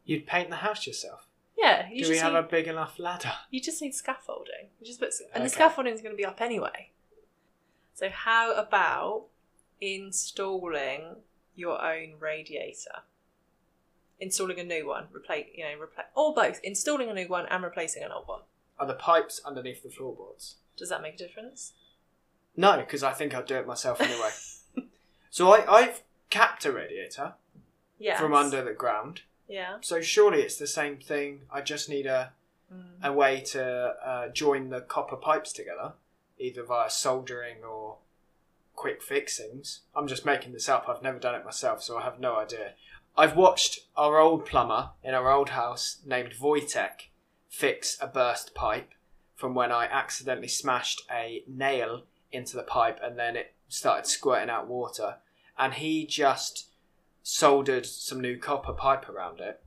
You'd 0.05 0.25
paint 0.25 0.51
the 0.51 0.57
house 0.57 0.87
yourself. 0.87 1.27
Yeah, 1.59 1.89
you 1.91 2.05
Do 2.05 2.11
we 2.11 2.19
have 2.19 2.35
need, 2.35 2.39
a 2.39 2.43
big 2.45 2.69
enough 2.69 3.01
ladder? 3.01 3.33
you 3.51 3.61
just 3.61 3.83
need 3.83 3.93
scaffolding. 3.95 4.69
You 4.79 4.87
just 4.87 5.01
put, 5.01 5.12
and 5.35 5.45
the 5.45 5.49
scaffolding 5.49 5.95
is 5.95 6.01
going 6.01 6.12
to 6.12 6.17
be 6.17 6.25
up 6.25 6.41
anyway. 6.41 6.91
So 7.95 8.09
how 8.09 8.55
about 8.55 9.25
installing 9.81 11.17
your 11.57 11.83
own 11.83 12.15
radiator? 12.21 13.03
Installing 14.21 14.61
a 14.61 14.65
new 14.65 14.87
one, 14.87 15.09
replace 15.12 15.47
you 15.57 15.65
know, 15.65 15.83
replace 15.83 16.07
or 16.15 16.33
both. 16.33 16.61
Installing 16.62 17.11
a 17.11 17.15
new 17.15 17.27
one 17.27 17.47
and 17.47 17.65
replacing 17.65 18.05
an 18.05 18.12
old 18.12 18.29
one. 18.29 18.43
Are 18.79 18.87
the 18.87 18.95
pipes 18.95 19.41
underneath 19.45 19.83
the 19.83 19.91
floorboards? 19.91 20.57
Does 20.77 20.89
that 20.91 21.03
make 21.03 21.15
a 21.15 21.19
difference? 21.19 21.73
No, 22.57 22.79
because 22.79 23.03
I 23.03 23.12
think 23.12 23.35
I'll 23.35 23.45
do 23.45 23.57
it 23.57 23.67
myself 23.67 24.01
anyway. 24.01 24.31
so 25.31 25.53
I, 25.53 25.71
I've 25.71 26.03
capped 26.31 26.65
a 26.65 26.73
radiator 26.73 27.35
Yeah. 27.99 28.19
from 28.19 28.35
under 28.35 28.62
the 28.65 28.73
ground. 28.73 29.23
Yeah. 29.49 29.77
So 29.81 30.01
surely 30.01 30.41
it's 30.43 30.57
the 30.57 30.67
same 30.67 30.97
thing. 30.99 31.43
I 31.51 31.61
just 31.61 31.89
need 31.89 32.07
a, 32.07 32.33
Mm. 32.73 33.01
a 33.05 33.12
way 33.12 33.41
to 33.53 33.62
uh, 34.05 34.29
join 34.31 34.71
the 34.71 34.81
copper 34.81 35.15
pipes 35.15 35.53
together, 35.53 35.93
either 36.37 36.65
via 36.65 36.91
soldering 36.91 37.62
or 37.62 37.99
quick 38.75 39.01
fixings. 39.05 39.83
I'm 39.95 40.09
just 40.09 40.27
making 40.27 40.53
this 40.53 40.69
up. 40.69 40.89
I've 40.89 41.01
never 41.01 41.21
done 41.21 41.37
it 41.37 41.45
myself, 41.45 41.81
so 41.81 41.97
I 41.97 42.03
have 42.03 42.19
no 42.19 42.35
idea. 42.35 42.73
I've 43.17 43.37
watched 43.37 43.83
our 43.97 44.19
old 44.19 44.47
plumber 44.47 44.91
in 45.05 45.15
our 45.15 45.31
old 45.31 45.51
house 45.51 45.99
named 46.05 46.35
Wojtek 46.41 47.11
fix 47.49 47.97
a 48.01 48.09
burst 48.09 48.53
pipe 48.53 48.91
from 49.37 49.55
when 49.55 49.70
I 49.70 49.85
accidentally 49.85 50.49
smashed 50.49 51.03
a 51.11 51.44
nail 51.46 52.03
into 52.33 52.57
the 52.57 52.62
pipe 52.62 52.99
and 53.03 53.18
then 53.18 53.37
it 53.37 53.55
started 53.68 54.07
squirting 54.07 54.51
out 54.51 54.66
water. 54.66 55.16
And 55.59 55.75
he 55.75 56.07
just 56.07 56.70
soldered 57.22 57.87
some 57.87 58.20
new 58.20 58.38
copper 58.38 58.72
pipe 58.72 59.09
around 59.09 59.40
it. 59.40 59.62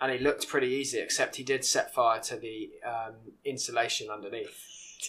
And 0.00 0.10
it 0.10 0.22
looked 0.22 0.48
pretty 0.48 0.68
easy, 0.68 0.98
except 0.98 1.36
he 1.36 1.42
did 1.42 1.64
set 1.64 1.92
fire 1.92 2.20
to 2.22 2.36
the 2.36 2.70
um, 2.86 3.14
insulation 3.44 4.08
underneath 4.08 4.66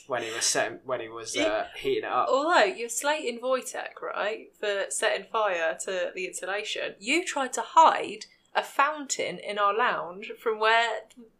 when 0.08 0.24
he 0.24 0.32
was 0.32 0.44
setting, 0.44 0.80
when 0.84 1.00
he 1.00 1.08
was 1.08 1.36
uh, 1.38 1.68
heating 1.78 2.04
it 2.04 2.12
up. 2.12 2.28
Although 2.30 2.64
you're 2.64 2.90
slating 2.90 3.40
Wojtek, 3.40 4.02
right, 4.02 4.48
for 4.60 4.86
setting 4.90 5.26
fire 5.32 5.78
to 5.86 6.12
the 6.14 6.26
insulation, 6.26 6.96
you 7.00 7.24
tried 7.24 7.54
to 7.54 7.62
hide 7.62 8.26
a 8.54 8.64
fountain 8.64 9.38
in 9.38 9.58
our 9.58 9.76
lounge 9.76 10.32
from 10.42 10.60
where 10.60 10.90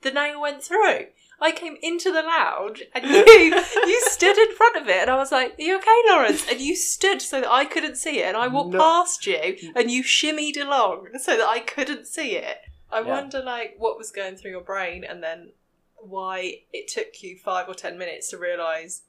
the 0.02 0.12
nail 0.12 0.40
went 0.40 0.64
through. 0.64 1.08
I 1.42 1.52
came 1.52 1.76
into 1.82 2.12
the 2.12 2.22
lounge 2.22 2.84
and 2.94 3.04
you 3.04 3.26
you 3.88 4.02
stood 4.06 4.38
in 4.38 4.56
front 4.56 4.76
of 4.78 4.88
it 4.88 4.98
and 5.02 5.10
I 5.10 5.16
was 5.16 5.32
like, 5.32 5.58
Are 5.58 5.62
you 5.62 5.78
okay, 5.78 6.02
Lawrence? 6.10 6.46
And 6.50 6.62
you 6.62 6.76
stood 6.76 7.22
so 7.22 7.42
that 7.42 7.52
I 7.52 7.66
couldn't 7.66 7.96
see 7.98 8.20
it 8.20 8.28
and 8.28 8.38
I 8.38 8.48
walked 8.48 8.74
No. 8.74 8.80
past 8.80 9.26
you 9.26 9.58
and 9.76 9.90
you 9.90 10.04
shimmied 10.04 10.58
along 10.62 11.08
so 11.20 11.36
that 11.36 11.48
I 11.48 11.60
couldn't 11.60 12.06
see 12.08 12.36
it. 12.38 12.58
I 12.92 13.00
Yeah. 13.02 13.08
wonder 13.08 13.42
like 13.42 13.76
what 13.78 13.98
was 13.98 14.12
going 14.12 14.36
through 14.36 14.52
your 14.52 14.62
brain 14.62 15.04
and 15.04 15.24
then 15.24 15.54
why 15.98 16.62
it 16.74 16.88
took 16.88 17.22
you 17.24 17.38
five 17.38 17.68
or 17.70 17.74
ten 17.74 17.98
minutes 17.98 18.30
to 18.30 18.38
realise 18.38 19.04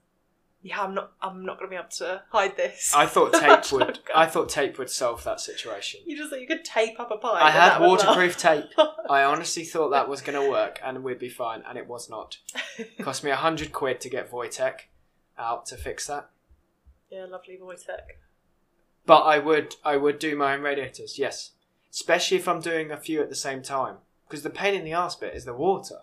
yeah, 0.63 0.81
I'm 0.81 0.95
not. 0.95 1.13
I'm 1.21 1.45
not 1.45 1.59
going 1.59 1.69
to 1.69 1.75
be 1.75 1.79
able 1.79 1.89
to 1.97 2.23
hide 2.31 2.57
this. 2.57 2.93
I 2.95 3.07
thought 3.07 3.33
tape 3.35 3.73
would. 3.73 3.99
I 4.15 4.27
thought 4.27 4.49
tape 4.49 4.79
would 4.79 4.91
solve 4.91 5.25
that 5.25 5.41
situation. 5.41 6.01
You 6.07 6.17
just 6.17 6.31
thought 6.31 6.41
you 6.41 6.47
could 6.47 6.65
tape 6.65 7.01
up 7.01 7.11
a 7.11 7.17
pipe. 7.17 7.43
I 7.43 7.51
had 7.51 7.81
waterproof 7.81 8.37
tape. 8.39 8.67
I 9.11 9.25
honestly 9.25 9.65
thought 9.65 9.91
that 9.91 10.09
was 10.09 10.21
going 10.23 10.41
to 10.41 10.49
work 10.49 10.79
and 10.85 11.03
we'd 11.03 11.19
be 11.19 11.29
fine, 11.29 11.63
and 11.69 11.77
it 11.77 11.89
was 11.89 12.09
not. 12.09 12.39
Cost 13.01 13.25
me 13.25 13.31
a 13.31 13.37
hundred 13.37 13.73
quid 13.73 14.01
to 14.03 14.09
get 14.09 14.31
Wojtek 14.31 14.83
out 15.37 15.67
to 15.67 15.77
fix 15.77 16.07
that. 16.07 16.31
yeah, 17.11 17.25
lovely 17.27 17.59
Wojtek. 17.61 18.19
But 19.05 19.23
I 19.23 19.39
would, 19.41 19.75
I 19.85 19.97
would 19.97 20.21
do 20.21 20.37
my 20.37 20.55
own 20.55 20.61
radiators, 20.63 21.19
yes, 21.19 21.51
especially 21.91 22.37
if 22.37 22.47
I'm 22.47 22.61
doing 22.61 22.93
a 22.93 22.97
few 22.97 23.21
at 23.21 23.29
the 23.31 23.35
same 23.35 23.61
time, 23.63 23.97
because 24.29 24.45
the 24.45 24.51
pain 24.51 24.75
in 24.75 24.85
the 24.85 24.95
arse 24.95 25.17
bit 25.17 25.35
is 25.35 25.45
the 25.45 25.55
water. 25.55 25.99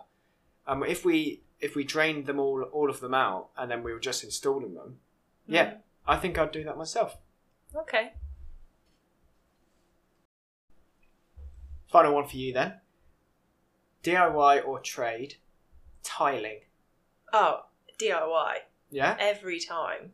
Um, 0.66 0.84
if 0.84 1.02
we 1.02 1.40
if 1.60 1.74
we 1.74 1.84
drained 1.84 2.26
them 2.26 2.38
all, 2.38 2.62
all 2.72 2.88
of 2.90 3.00
them 3.00 3.14
out, 3.14 3.48
and 3.56 3.70
then 3.70 3.82
we 3.82 3.92
were 3.92 4.00
just 4.00 4.24
installing 4.24 4.74
them, 4.74 4.98
hmm. 5.46 5.54
yeah, 5.54 5.74
I 6.06 6.16
think 6.16 6.38
I'd 6.38 6.52
do 6.52 6.64
that 6.64 6.76
myself. 6.78 7.16
Okay. 7.74 8.12
Final 11.88 12.14
one 12.14 12.26
for 12.26 12.36
you 12.36 12.52
then. 12.52 12.74
DIY 14.02 14.66
or 14.66 14.78
trade 14.80 15.34
tiling. 16.02 16.60
Oh, 17.32 17.64
DIY 17.98 18.54
Yeah. 18.90 19.16
every 19.18 19.60
time. 19.60 20.12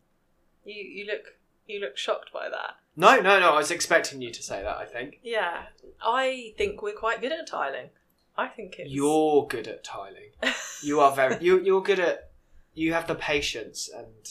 You 0.65 0.83
you 0.83 1.07
look 1.07 1.37
you 1.67 1.81
look 1.81 1.97
shocked 1.97 2.33
by 2.33 2.49
that. 2.49 2.77
No, 2.97 3.21
no, 3.21 3.39
no. 3.39 3.51
I 3.51 3.57
was 3.59 3.71
expecting 3.71 4.23
you 4.23 4.33
to 4.33 4.43
say 4.43 4.63
that. 4.63 4.77
I 4.77 4.87
think 4.87 5.21
Yeah, 5.23 5.67
I 6.03 6.55
think 6.57 6.83
we're 6.83 6.93
quite 6.95 7.21
good 7.21 7.33
at 7.33 7.47
tiling. 7.47 7.91
I 8.39 8.49
think 8.49 8.77
it's 8.79 8.91
you're 8.91 9.47
good 9.47 9.67
at 9.69 9.85
tiling. 9.85 10.31
You 10.83 11.01
are 11.01 11.11
very. 11.15 11.43
You 11.43 11.59
you're 11.61 11.83
good 11.83 11.99
at. 11.99 12.31
You 12.75 12.93
have 12.93 13.07
the 13.07 13.15
patience 13.15 13.89
and 13.89 14.29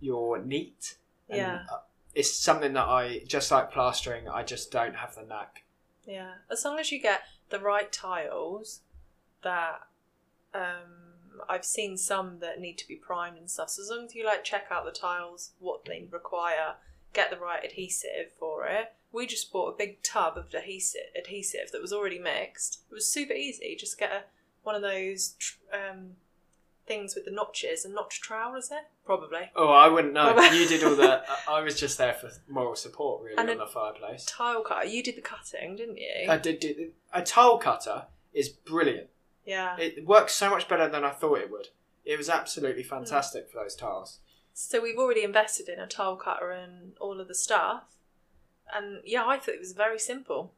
you're 0.00 0.38
neat. 0.42 0.96
And, 1.28 1.38
Yeah. 1.38 1.62
uh, 1.70 1.78
It's 2.14 2.34
something 2.34 2.72
that 2.72 2.88
I 2.88 3.22
just 3.28 3.50
like 3.52 3.70
plastering. 3.70 4.28
I 4.28 4.42
just 4.42 4.72
don't 4.72 4.96
have 4.96 5.14
the 5.14 5.22
knack. 5.22 5.62
Yeah, 6.04 6.32
as 6.50 6.64
long 6.64 6.80
as 6.80 6.90
you 6.90 7.00
get 7.00 7.20
the 7.50 7.60
right 7.60 7.90
tiles 7.92 8.80
that 9.42 9.82
um 10.54 11.14
I've 11.48 11.64
seen 11.64 11.96
some 11.96 12.40
that 12.40 12.60
need 12.60 12.76
to 12.78 12.88
be 12.88 12.96
primed 12.96 13.38
and 13.38 13.48
stuff. 13.50 13.70
So 13.70 13.82
as 13.82 13.90
long 13.90 14.06
as 14.06 14.14
you 14.14 14.26
like 14.26 14.42
check 14.44 14.66
out 14.70 14.84
the 14.84 14.90
tiles, 14.90 15.52
what 15.60 15.84
they 15.84 16.06
require, 16.10 16.74
get 17.12 17.30
the 17.30 17.36
right 17.36 17.64
adhesive 17.64 18.32
for 18.38 18.66
it. 18.66 18.92
We 19.12 19.26
just 19.26 19.52
bought 19.52 19.74
a 19.74 19.76
big 19.76 20.02
tub 20.02 20.36
of 20.36 20.54
adhesive 20.54 21.10
adhesive 21.18 21.72
that 21.72 21.82
was 21.82 21.92
already 21.92 22.18
mixed. 22.18 22.82
It 22.90 22.94
was 22.94 23.06
super 23.06 23.32
easy. 23.32 23.76
Just 23.78 23.98
get 23.98 24.12
a, 24.12 24.22
one 24.62 24.74
of 24.74 24.82
those 24.82 25.34
um 25.72 26.12
things 26.90 27.14
with 27.14 27.24
the 27.24 27.30
notches, 27.30 27.84
a 27.84 27.88
notch 27.88 28.20
trowel, 28.20 28.56
is 28.56 28.70
it? 28.72 28.84
Probably. 29.06 29.50
Oh, 29.54 29.68
I 29.68 29.86
wouldn't 29.86 30.12
know. 30.12 30.36
You 30.50 30.66
did 30.66 30.82
all 30.82 30.96
the. 30.96 31.22
I 31.48 31.60
was 31.60 31.78
just 31.78 31.98
there 31.98 32.14
for 32.14 32.30
moral 32.48 32.74
support, 32.74 33.22
really, 33.22 33.36
And 33.38 33.48
on 33.48 33.58
the 33.58 33.66
fireplace. 33.66 34.24
Tile 34.26 34.62
cutter. 34.62 34.86
You 34.86 35.02
did 35.02 35.16
the 35.16 35.20
cutting, 35.20 35.76
didn't 35.76 35.98
you? 35.98 36.28
I 36.28 36.36
did, 36.36 36.58
did. 36.58 36.92
A 37.12 37.22
tile 37.22 37.58
cutter 37.58 38.06
is 38.34 38.48
brilliant. 38.48 39.06
Yeah. 39.46 39.76
It 39.78 40.04
works 40.04 40.34
so 40.34 40.50
much 40.50 40.68
better 40.68 40.88
than 40.88 41.04
I 41.04 41.10
thought 41.10 41.38
it 41.38 41.50
would. 41.50 41.68
It 42.04 42.18
was 42.18 42.28
absolutely 42.28 42.82
fantastic 42.82 43.48
for 43.50 43.62
those 43.62 43.76
tiles. 43.76 44.18
So 44.52 44.80
we've 44.82 44.98
already 44.98 45.22
invested 45.22 45.68
in 45.68 45.78
a 45.78 45.86
tile 45.86 46.16
cutter 46.16 46.50
and 46.50 46.92
all 47.00 47.20
of 47.20 47.28
the 47.28 47.34
stuff. 47.34 47.84
And 48.74 49.00
yeah, 49.04 49.26
I 49.26 49.38
thought 49.38 49.54
it 49.54 49.60
was 49.60 49.72
very 49.72 49.98
simple. 49.98 50.52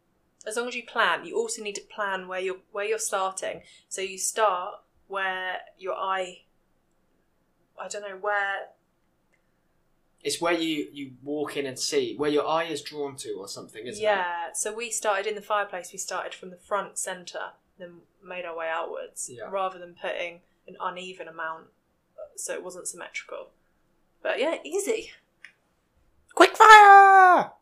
As 0.47 0.57
long 0.57 0.69
as 0.69 0.75
you 0.75 0.83
plan, 0.85 1.25
you 1.25 1.37
also 1.37 1.63
need 1.63 1.77
to 1.77 1.83
plan 1.83 2.27
where 2.27 2.41
you're 2.41 2.59
where 2.73 2.85
you're 2.85 2.99
starting. 2.99 3.63
So 3.89 4.01
you 4.01 4.19
start 4.19 4.75
where 5.07 5.59
your 5.79 5.95
eye 5.95 6.43
I 7.81 7.89
don't 7.89 8.03
know, 8.03 8.17
where 8.21 8.69
It's 10.23 10.41
where 10.41 10.53
you, 10.53 10.89
you 10.93 11.13
walk 11.23 11.57
in 11.57 11.67
and 11.67 11.79
see, 11.79 12.15
where 12.17 12.31
your 12.31 12.47
eye 12.47 12.65
is 12.65 12.83
drawn 12.83 13.17
to 13.17 13.33
or 13.39 13.49
something, 13.49 13.87
isn't 13.87 14.03
it? 14.03 14.05
Yeah. 14.05 14.53
So 14.55 14.73
we 14.75 14.91
started 14.91 15.27
in 15.27 15.35
the 15.35 15.43
fireplace, 15.43 15.93
we 15.93 15.99
started 15.99 16.35
from 16.35 16.51
the 16.51 16.57
front 16.57 16.99
centre, 16.99 17.53
then 17.79 18.03
made 18.25 18.45
our 18.45 18.57
way 18.57 18.69
outwards. 18.73 19.31
Yeah. 19.33 19.49
Rather 19.51 19.79
than 19.79 19.95
putting 20.01 20.41
an 20.69 20.77
uneven 20.81 21.29
amount 21.29 21.65
uh, 22.17 22.37
so 22.37 22.53
it 22.55 22.63
wasn't 22.63 22.87
symmetrical. 22.87 23.49
But 24.23 24.39
yeah, 24.39 24.57
easy. 24.65 25.11
Quick 26.35 26.57
fire! 26.57 27.53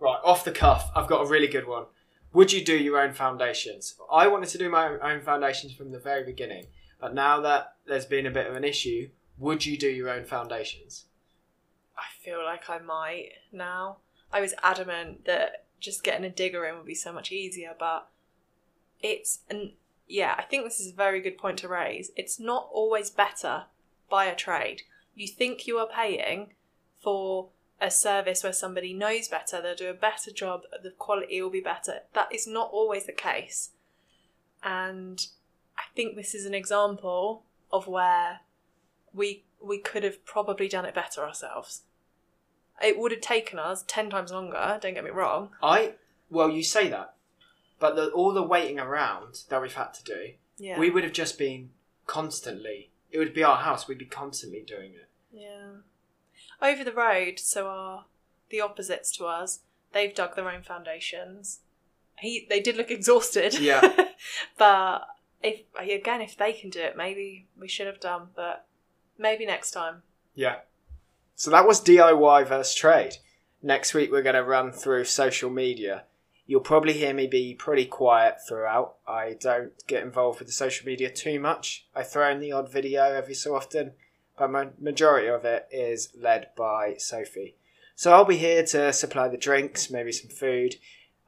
Right, 0.00 0.20
off 0.24 0.44
the 0.44 0.50
cuff, 0.50 0.90
I've 0.94 1.08
got 1.08 1.24
a 1.24 1.28
really 1.28 1.46
good 1.46 1.66
one. 1.66 1.84
Would 2.32 2.52
you 2.52 2.64
do 2.64 2.76
your 2.76 2.98
own 2.98 3.12
foundations? 3.12 3.94
I 4.10 4.26
wanted 4.26 4.48
to 4.50 4.58
do 4.58 4.70
my 4.70 4.98
own 4.98 5.20
foundations 5.20 5.72
from 5.72 5.92
the 5.92 5.98
very 5.98 6.24
beginning, 6.24 6.66
but 7.00 7.14
now 7.14 7.40
that 7.40 7.74
there's 7.86 8.06
been 8.06 8.26
a 8.26 8.30
bit 8.30 8.46
of 8.46 8.56
an 8.56 8.64
issue, 8.64 9.10
would 9.38 9.64
you 9.64 9.76
do 9.78 9.88
your 9.88 10.10
own 10.10 10.24
foundations? 10.24 11.04
I 11.96 12.04
feel 12.24 12.42
like 12.44 12.68
I 12.68 12.78
might 12.78 13.30
now. 13.52 13.98
I 14.32 14.40
was 14.40 14.54
adamant 14.62 15.26
that 15.26 15.66
just 15.78 16.02
getting 16.02 16.24
a 16.24 16.30
digger 16.30 16.64
in 16.64 16.76
would 16.76 16.86
be 16.86 16.94
so 16.94 17.12
much 17.12 17.30
easier, 17.30 17.74
but 17.78 18.08
it's 19.00 19.40
and 19.50 19.72
yeah, 20.08 20.34
I 20.38 20.42
think 20.42 20.64
this 20.64 20.80
is 20.80 20.92
a 20.92 20.96
very 20.96 21.20
good 21.20 21.38
point 21.38 21.58
to 21.58 21.68
raise. 21.68 22.10
It's 22.16 22.40
not 22.40 22.68
always 22.72 23.10
better 23.10 23.64
by 24.08 24.24
a 24.26 24.34
trade. 24.34 24.82
You 25.14 25.28
think 25.28 25.66
you 25.66 25.78
are 25.78 25.86
paying 25.88 26.54
for 27.00 27.48
a 27.80 27.90
service 27.90 28.42
where 28.44 28.52
somebody 28.52 28.94
knows 28.94 29.28
better, 29.28 29.60
they'll 29.60 29.74
do 29.74 29.90
a 29.90 29.94
better 29.94 30.30
job, 30.30 30.62
the 30.82 30.90
quality 30.92 31.42
will 31.42 31.50
be 31.50 31.60
better. 31.60 32.00
That 32.14 32.32
is 32.32 32.46
not 32.46 32.70
always 32.72 33.06
the 33.06 33.12
case. 33.12 33.70
And 34.62 35.26
I 35.76 35.82
think 35.96 36.14
this 36.14 36.34
is 36.34 36.46
an 36.46 36.54
example 36.54 37.42
of 37.72 37.86
where 37.88 38.40
we 39.12 39.44
we 39.60 39.78
could 39.78 40.02
have 40.04 40.24
probably 40.24 40.68
done 40.68 40.84
it 40.84 40.94
better 40.94 41.22
ourselves. 41.22 41.82
It 42.82 42.98
would 42.98 43.12
have 43.12 43.20
taken 43.20 43.58
us 43.58 43.84
ten 43.86 44.10
times 44.10 44.30
longer. 44.32 44.78
Don't 44.80 44.94
get 44.94 45.04
me 45.04 45.10
wrong. 45.10 45.50
I, 45.62 45.94
well, 46.30 46.50
you 46.50 46.62
say 46.64 46.88
that, 46.88 47.14
but 47.78 47.94
the, 47.96 48.10
all 48.10 48.32
the 48.32 48.42
waiting 48.42 48.78
around 48.78 49.40
that 49.48 49.60
we've 49.60 49.74
had 49.74 49.92
to 49.94 50.04
do, 50.04 50.30
Yeah. 50.58 50.78
we 50.78 50.90
would 50.90 51.04
have 51.04 51.12
just 51.12 51.38
been 51.38 51.70
constantly, 52.06 52.90
it 53.12 53.18
would 53.18 53.34
be 53.34 53.44
our 53.44 53.58
house, 53.58 53.86
we'd 53.86 53.98
be 53.98 54.04
constantly 54.04 54.62
doing 54.66 54.92
it. 54.92 55.08
yeah. 55.32 55.68
Over 56.60 56.84
the 56.84 56.92
road, 56.92 57.38
so 57.38 57.66
our 57.66 58.04
the 58.50 58.60
opposites 58.60 59.10
to 59.16 59.24
us, 59.26 59.60
they've 59.92 60.14
dug 60.14 60.36
their 60.36 60.48
own 60.48 60.62
foundations. 60.62 61.60
He 62.18 62.46
they 62.48 62.60
did 62.60 62.76
look 62.76 62.90
exhausted. 62.90 63.58
Yeah. 63.58 64.06
but 64.58 65.08
if 65.42 65.62
again, 65.78 66.20
if 66.20 66.36
they 66.36 66.52
can 66.52 66.70
do 66.70 66.80
it, 66.80 66.96
maybe 66.96 67.46
we 67.58 67.66
should 67.66 67.86
have 67.88 68.00
done. 68.00 68.28
But 68.36 68.66
maybe 69.18 69.44
next 69.44 69.72
time. 69.72 70.02
Yeah. 70.34 70.56
So 71.34 71.50
that 71.50 71.66
was 71.66 71.80
DIY 71.80 72.46
versus 72.46 72.74
trade. 72.74 73.16
Next 73.62 73.94
week 73.94 74.12
we're 74.12 74.22
going 74.22 74.36
to 74.36 74.44
run 74.44 74.70
through 74.72 75.04
social 75.04 75.50
media. 75.50 76.04
You'll 76.46 76.60
probably 76.60 76.94
hear 76.94 77.14
me 77.14 77.26
be 77.26 77.54
pretty 77.54 77.86
quiet 77.86 78.36
throughout. 78.46 78.96
I 79.06 79.36
don't 79.40 79.72
get 79.86 80.02
involved 80.02 80.38
with 80.38 80.48
the 80.48 80.52
social 80.52 80.86
media 80.86 81.10
too 81.10 81.38
much. 81.38 81.86
I 81.94 82.02
throw 82.02 82.30
in 82.30 82.40
the 82.40 82.52
odd 82.52 82.70
video 82.70 83.04
every 83.04 83.34
so 83.34 83.54
often, 83.54 83.92
but 84.36 84.50
my 84.50 84.68
majority 84.80 85.28
of 85.28 85.44
it 85.44 85.68
is 85.70 86.10
led 86.18 86.48
by 86.56 86.96
Sophie. 86.98 87.56
So 87.94 88.12
I'll 88.12 88.24
be 88.24 88.38
here 88.38 88.64
to 88.66 88.92
supply 88.92 89.28
the 89.28 89.36
drinks, 89.36 89.90
maybe 89.90 90.12
some 90.12 90.30
food, 90.30 90.76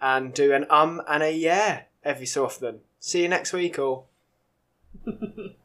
and 0.01 0.35
do 0.35 0.53
an 0.53 0.67
um 0.71 1.01
and 1.09 1.23
a 1.23 1.31
yeah 1.31 1.83
every 2.03 2.27
so 2.27 2.45
often. 2.45 2.81
See 2.99 3.23
you 3.23 3.29
next 3.29 3.53
week, 3.53 3.79
all. 3.79 4.09